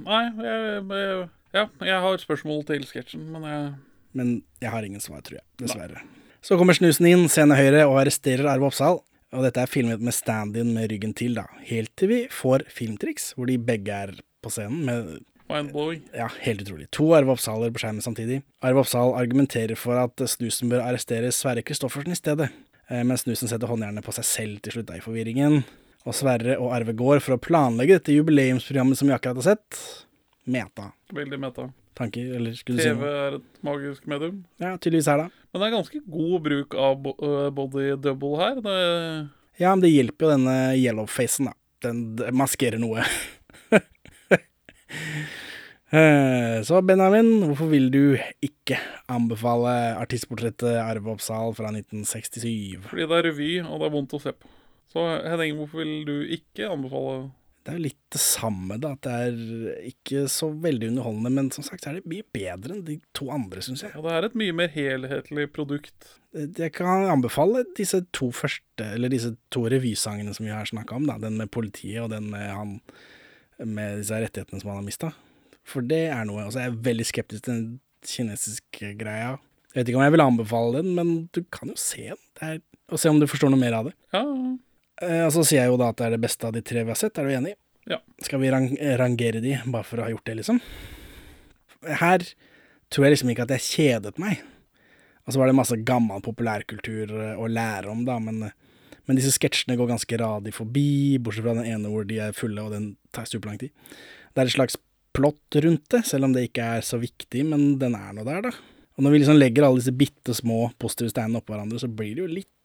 [0.06, 1.28] Nei, jeg, jeg,
[1.58, 3.70] ja, jeg har et spørsmål til sketsjen, men jeg
[4.18, 5.46] Men jeg har ingen svar, tror jeg.
[5.62, 6.02] Dessverre.
[6.42, 9.02] Så kommer snusen inn, scene høyre, og arresterer Arve Oppsal.
[9.36, 11.46] Og dette er filmet med stand-in med ryggen til, da.
[11.70, 15.12] Helt til vi får filmtriks, hvor de begge er på scenen med
[15.50, 16.04] Mindblowing.
[16.14, 16.86] Ja, helt utrolig.
[16.94, 18.44] To Arve Oppsaler på skjermen samtidig.
[18.62, 22.52] Arve Oppsal argumenterer for at Snusen bør arrestere Sverre Kristoffersen i stedet,
[22.90, 25.64] Men mens Snusen setter håndjernet på seg selv til slutt da i forvirringen.
[26.10, 29.78] Og Sverre og Arve Gård for å planlegge dette jubileumsprogrammet som vi akkurat har sett.
[30.50, 30.88] Meta.
[31.14, 31.68] Veldig meta.
[32.00, 33.10] Tanker, eller skulle du si TV noe?
[33.28, 34.38] er et magisk medium.
[34.64, 35.28] Ja, tydeligvis er da.
[35.54, 38.62] Men det er ganske god bruk av bo- øh, body double her.
[38.66, 38.78] Det,
[39.60, 41.54] Ja, men det hjelper jo denne yellow-facen, da.
[41.84, 43.04] Den d- maskerer noe.
[45.92, 48.02] Eh, Så Benjamin, hvorfor vil du
[48.46, 48.78] ikke
[49.10, 52.84] anbefale artistportrettet Arve Oppsal fra 1967?
[52.92, 54.52] fordi det er revy, og det er vondt å se på.
[54.90, 57.30] Så Henning, hvorfor vil du ikke anbefale
[57.70, 58.94] det er jo litt det samme, da.
[58.96, 62.74] At det er ikke så veldig underholdende, men som sagt så er det mye bedre
[62.74, 63.92] enn de to andre, syns jeg.
[63.94, 66.16] Ja, det er et mye mer helhetlig produkt.
[66.34, 71.06] Jeg kan anbefale disse to første, eller disse to revysangene som vi har snakka om,
[71.10, 71.20] da.
[71.22, 72.80] Den med politiet og den med han
[73.60, 75.12] med disse rettighetene som han har mista.
[75.68, 76.48] For det er noe.
[76.48, 77.70] Og så er jeg veldig skeptisk til den
[78.08, 79.36] kinesiske greia.
[79.76, 82.24] Jeg vet ikke om jeg vil anbefale den, men du kan jo se den.
[82.40, 83.98] Det er, og se om du forstår noe mer av det.
[84.16, 84.56] Ja, Eh,
[85.00, 86.92] Og så sier jeg jo da at det er det beste av de tre vi
[86.92, 87.18] har sett.
[87.20, 87.54] Er du enig?
[87.90, 88.00] Ja.
[88.22, 88.70] Skal vi rang
[89.00, 90.60] rangere de, bare for å ha gjort det, liksom?
[91.88, 92.26] Her
[92.92, 94.42] tror jeg liksom ikke at jeg kjedet meg.
[95.26, 99.20] Og så var det masse gammel populærkultur eh, å lære om, da, men, eh, men
[99.20, 102.74] disse sketsjene går ganske radig forbi, bortsett fra den ene hvor de er fulle, og
[102.74, 103.74] den tar superlang tid.
[104.34, 104.78] Det er et slags
[105.16, 108.50] plott rundt det, selv om det ikke er så viktig, men den er nå der,
[108.50, 108.54] da.
[108.98, 112.18] Og når vi liksom legger alle disse bitte små positive steinene oppå hverandre, så blir
[112.18, 112.56] det jo litt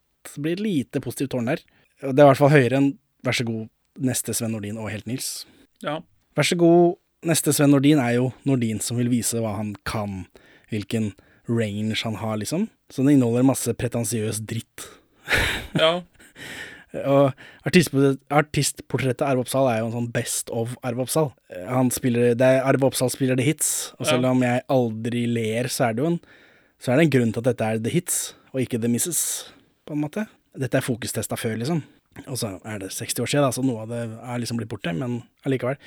[0.40, 1.60] blir lite positivt tårn der.
[2.04, 2.92] Det er i hvert fall høyere enn
[3.24, 3.68] Vær så god,
[4.04, 5.46] neste Sven Nordin og Helt Nils.
[5.80, 6.02] Ja.
[6.36, 10.26] Vær så god, neste Sven Nordin er jo Nordin som vil vise hva han kan,
[10.68, 11.14] hvilken
[11.48, 12.66] range han har, liksom.
[12.92, 14.88] Så den inneholder masse pretensiøs dritt.
[15.74, 16.04] Ja.
[16.94, 17.32] Og
[17.66, 21.32] artistportrettet, Arve Oppsal er jo en sånn best of Arve Oppsal.
[21.66, 25.66] Han spiller, det er Arve Oppsal spiller The Hits, og selv om jeg aldri ler,
[25.72, 26.20] så er det jo en
[26.78, 28.20] Så er det en grunn til at dette er The Hits,
[28.52, 29.20] og ikke The Misses,
[29.88, 30.26] på en måte.
[30.54, 31.82] Dette er fokustesta før, liksom.
[32.26, 34.70] Og så er det 60 år siden, da, så noe av det er liksom blitt
[34.72, 35.78] borte, men allikevel.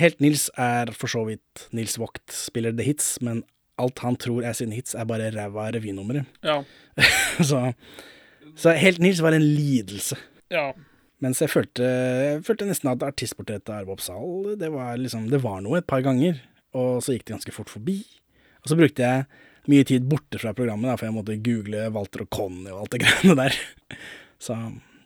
[0.00, 3.42] Helt Nils er for så vidt Nils Vogt spiller The Hits, men
[3.80, 6.26] alt han tror er sine hits, er bare ræva revynumre.
[6.44, 6.60] Ja.
[7.50, 7.70] så,
[8.58, 10.18] så Helt Nils var en lidelse.
[10.52, 10.70] Ja.
[11.20, 15.42] Mens jeg følte, jeg følte nesten at artistportrettet av Arve Oppsal, det var liksom, det
[15.44, 16.40] var noe et par ganger.
[16.76, 17.98] Og så gikk det ganske fort forbi.
[18.62, 19.26] Og så brukte jeg
[19.70, 22.94] mye tid borte fra programmet, da, for jeg måtte google Walter og Conny og alt
[22.94, 23.58] det greiene der.
[24.40, 24.56] Så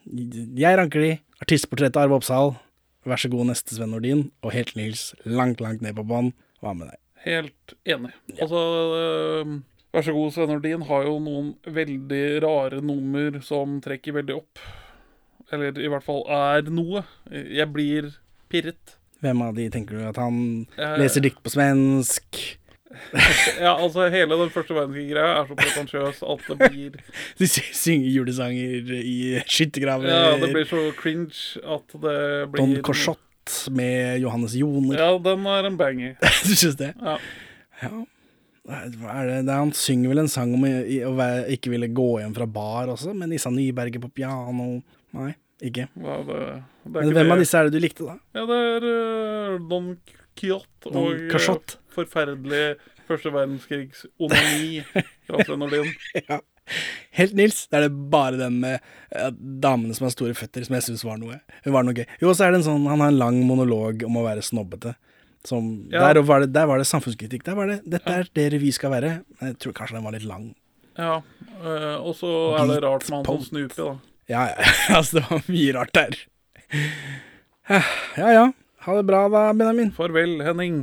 [0.06, 1.12] jeg ranker de.
[1.44, 2.54] Artistportrettet Arve Oppsal,
[3.04, 6.32] vær så god neste Sven Nordin, og Helt Nils langt, langt ned på bånn.
[6.62, 7.00] Hva med deg?
[7.24, 8.12] Helt enig.
[8.36, 8.60] Altså,
[9.00, 9.54] øh,
[9.94, 14.58] Vær så god, Sven Nordin har jo noen veldig rare nummer som trekker veldig opp.
[15.54, 17.04] Eller i hvert fall er noe.
[17.30, 18.08] Jeg blir
[18.50, 18.96] pirret.
[19.22, 20.66] Hvem av de tenker du at han
[20.98, 22.40] leser dikt på svensk?
[23.64, 26.96] Ja, altså, hele den første verdenskrig-greia er så pretensiøs at det blir
[27.40, 30.10] De synger julesanger i skyttergraver.
[30.10, 32.16] Ja, det blir så cringe at det
[32.52, 33.20] blir Don Corsot
[33.76, 34.98] med Johannes Joner.
[34.98, 36.18] Ja, den er en banger.
[36.48, 36.94] du syns det?
[37.00, 37.18] Ja.
[37.82, 37.94] Ja.
[38.64, 39.40] Det?
[39.44, 43.12] det han synger vel en sang om å, ikke ville gå hjem fra bar også,
[43.16, 44.78] med Nissa Nyberget på piano.
[45.16, 45.90] Nei, ikke.
[46.00, 46.38] Ja, det,
[46.88, 48.16] Men hvem av disse er det du likte, da?
[48.38, 49.92] Ja, det er uh, Don
[50.38, 51.78] Quijote Don og Don Quixote.
[51.94, 52.64] Forferdelig
[53.08, 54.82] første verdenskrigs onani
[55.28, 55.64] fra Sven
[56.30, 56.40] ja.
[57.18, 58.78] Helt Nils, det er det bare den med
[59.12, 62.06] eh, damene som har store føtter, som jeg syns var var noe gøy.
[62.22, 64.94] Jo, så er det en sånn, han har en lang monolog om å være snobbete.
[65.44, 66.06] Som, Ja.
[66.08, 67.44] der, var det, der var det samfunnskritikk.
[67.44, 69.10] Der var det, dette er det vi skal være.
[69.44, 70.54] Jeg tror kanskje den var litt lang.
[70.96, 71.18] Ja,
[71.64, 72.28] Uh, og så
[72.58, 73.92] er det rart med han som Snoopy, da.
[74.28, 74.64] Ja, ja.
[74.98, 76.18] altså, det var mye rart der.
[78.18, 78.44] Ja ja.
[78.84, 79.94] Ha det bra da, Benjamin.
[79.96, 80.82] Farvel, Henning.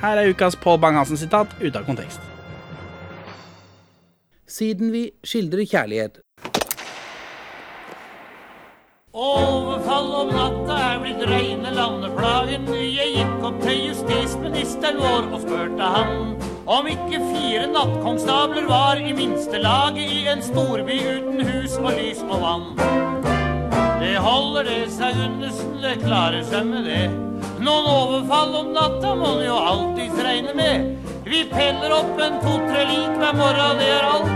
[0.00, 2.20] Her er ukas Pål Bang-Hansen-sitat ute av kontekst.
[4.48, 6.22] Siden vi skildrer kjærlighet,
[9.12, 12.68] Overfall om natta er blitt reine landeplagen.
[12.78, 16.36] Jeg gikk opp til justisministeren vår og spurte han
[16.70, 22.22] om ikke fire nattkonstabler var i minste laget i en storby uten hus og lys
[22.28, 23.29] og vann.
[24.00, 27.02] Det holder det, seg Gundersen, det klarer seg med det.
[27.60, 30.86] Noen overfall om natta må en jo alltids regne med.
[31.26, 34.32] Vi peller opp en to-tre lik hver morgen, det er alt.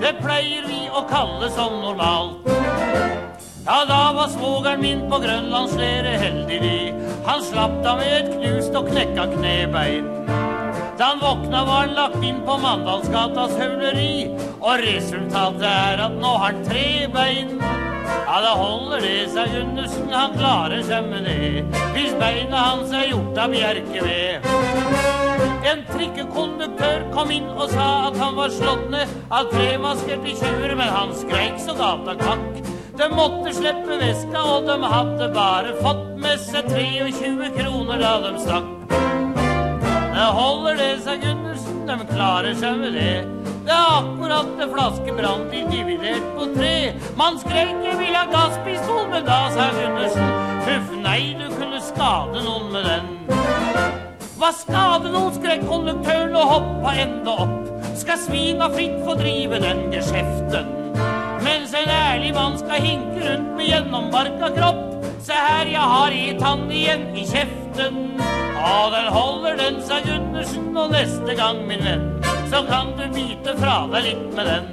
[0.00, 2.48] Det pleier vi å kalle som normalt.
[3.66, 6.76] Ja, da var svogeren min på Grønlandsleire heldig vi.
[7.28, 10.08] Han slapp da med et knust og knekka knebein.
[10.96, 14.30] Da han våkna var han lagt inn på Mandalsgatas høvleri,
[14.62, 17.60] og resultatet er at nå har han tre bein.
[18.04, 21.64] Ja, da holder det, sa Gundersen, han klarer seg med det.
[21.94, 24.48] Hvis beina hans er gjort av bjerkeved.
[25.64, 30.92] En trikkekonduktør kom inn og sa at han var slått ned av tremaskerte tjuver, men
[30.92, 32.60] han skreik så gata kakk.
[32.94, 38.34] De måtte slippe veska, og de hadde bare fått med seg 23 kroner da de
[38.44, 38.70] stakk.
[40.14, 43.43] Det holder det, sa Gundersen, de klarer seg med det.
[43.64, 46.74] Det er akkurat en flaske brandy dividert på tre.
[47.16, 50.34] Man skrek jeg vil ha gasspistol, men da sa Gundersen
[50.66, 53.08] Huff, nei, du kunne skade noen med den.
[54.36, 57.60] Hva skade noen, skrek konduktøren og hoppa enda opp.
[57.96, 60.68] Skal svina fritt få drive den geskjeften.
[61.44, 64.82] Mens en ærlig mann skal hinke rundt med gjennombarka kropp.
[65.24, 68.02] Se her, jeg har ei tann igjen i kjeften.
[68.20, 72.04] Ja, den holder den, sa Gundersen, og neste gang, min venn,
[72.54, 74.66] så kan du bite fra deg litt med den.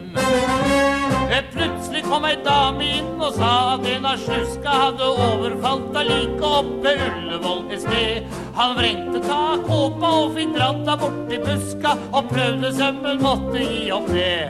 [1.51, 6.51] Plutselig kom ei dame inn og sa at en av sluska hadde overfalt deg like
[6.59, 8.29] oppe Ullevål et sted.
[8.59, 13.81] Han vrengte tak kåpa og fikk dratt deg borti buska og prøvde sømmen måtte gi
[13.97, 14.47] opp det.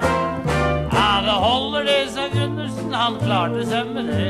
[0.91, 4.29] Ja, det holder det, sa Gundersen, han klarte seg med det.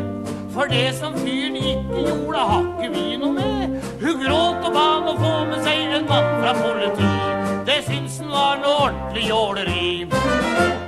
[0.54, 3.78] For det som fyren ikke gjorde, har ikke vi noe med.
[4.06, 7.31] Hun gråt og ba han å få med seg en mann fra politi.
[7.66, 9.90] Det syns han var noe ordentlig jåleri.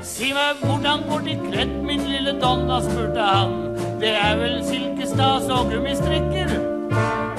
[0.01, 3.53] Si meg, hvordan går de kledd, min lille donna, spurte han.
[4.01, 6.53] Det er vel silkestas og gummistrikker?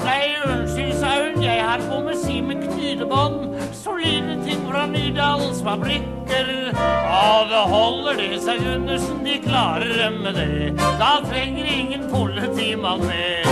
[0.05, 3.57] Nei, unnskyld, sa hun, jeg har på med Simen knydebånd.
[3.75, 6.51] Solide ting fra Nydalens fabrikker.
[6.71, 10.75] Ja, det holder det, sa Gundersen, de klarer dem med det.
[11.01, 13.51] Da trenger ingen politimann med.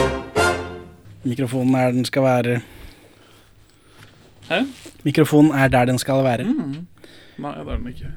[1.24, 2.62] Mikrofonen er den skal være.
[4.50, 4.64] Hæ?
[5.04, 6.44] Mikrofonen er der den skal være.
[6.44, 6.88] Mm.
[7.38, 8.12] Nei, det er den ikke.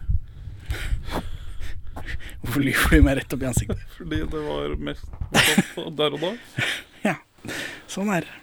[2.41, 3.85] Hvorfor lyver du meg rett opp i ansiktet?
[3.99, 5.07] Fordi det var mest
[5.99, 6.33] der og da.
[7.09, 7.17] ja.
[7.91, 8.43] Sånn er det.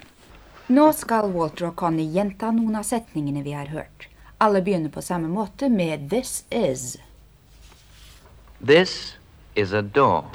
[0.73, 4.07] Nå skal Walter og Connie gjenta noen av setningene vi har hørt.
[4.43, 6.97] Alle begynner på samme måte med 'this is'.
[8.63, 9.17] This
[9.55, 10.31] is a door.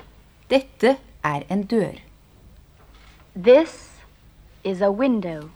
[0.51, 1.96] Dette er en dør.
[3.34, 3.90] This
[4.64, 5.51] is a window.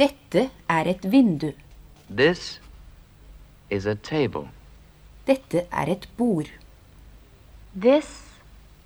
[0.00, 1.50] Dette er et vindu.
[2.08, 2.60] This
[3.70, 4.48] is a table.
[5.26, 6.48] Dette er et bord.
[7.76, 8.08] This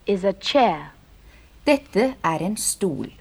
[0.06, 0.90] is a chair.
[1.66, 3.12] Dette er en stol.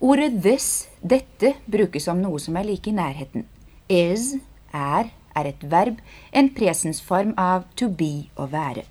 [0.00, 3.48] Ordet 'this', dette, brukes om noe som er like i nærheten.
[3.88, 4.36] Is,
[4.72, 5.98] er, er et verb,
[6.32, 8.86] en presensform av to be, å være.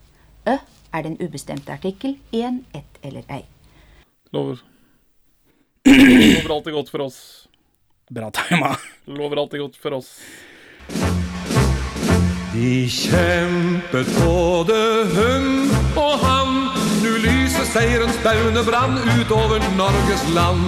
[0.47, 0.57] Ø
[0.93, 3.45] er den ubestemte artikkel, en, ett eller ei.
[4.33, 4.59] Lover.
[5.87, 7.47] Lover alltid godt for oss.
[8.09, 8.75] Bra tima.
[9.05, 10.19] Lover alltid godt for oss.
[12.53, 14.75] De kjempet både
[15.15, 15.47] hun
[15.97, 16.51] og han.
[17.03, 20.67] Nu lyser seierens baune brann utover Norges land.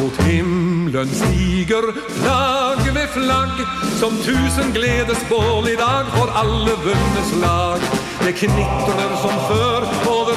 [0.00, 3.62] Mot himmelen stiger flagg ved flagg.
[4.00, 7.84] Som tusen gledesbål i dag for alle vunne slag.
[8.24, 10.29] Det knitrer som før over.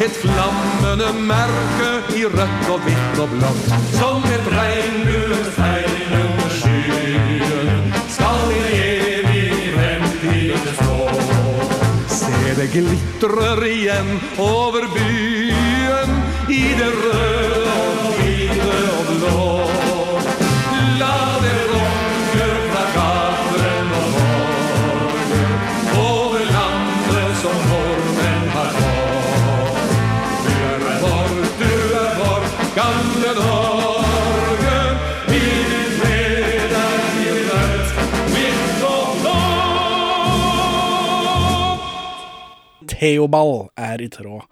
[0.00, 3.68] Et flammende merke i rødt og hvitt og blått.
[3.94, 9.44] Som et regnbuens tegn under skyen skal i evig
[9.76, 10.98] fremtid stå.
[12.10, 14.10] Se det glitrer igjen
[14.42, 16.18] over byen
[16.50, 19.46] i det røde og hvite og blå.
[20.98, 21.33] La
[42.94, 44.44] Theobald er i tråd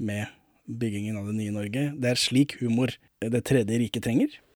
[0.00, 0.30] med
[0.64, 1.82] byggingen av det nye Norge.
[2.00, 4.32] Det er slik humor Det tredje riket trenger.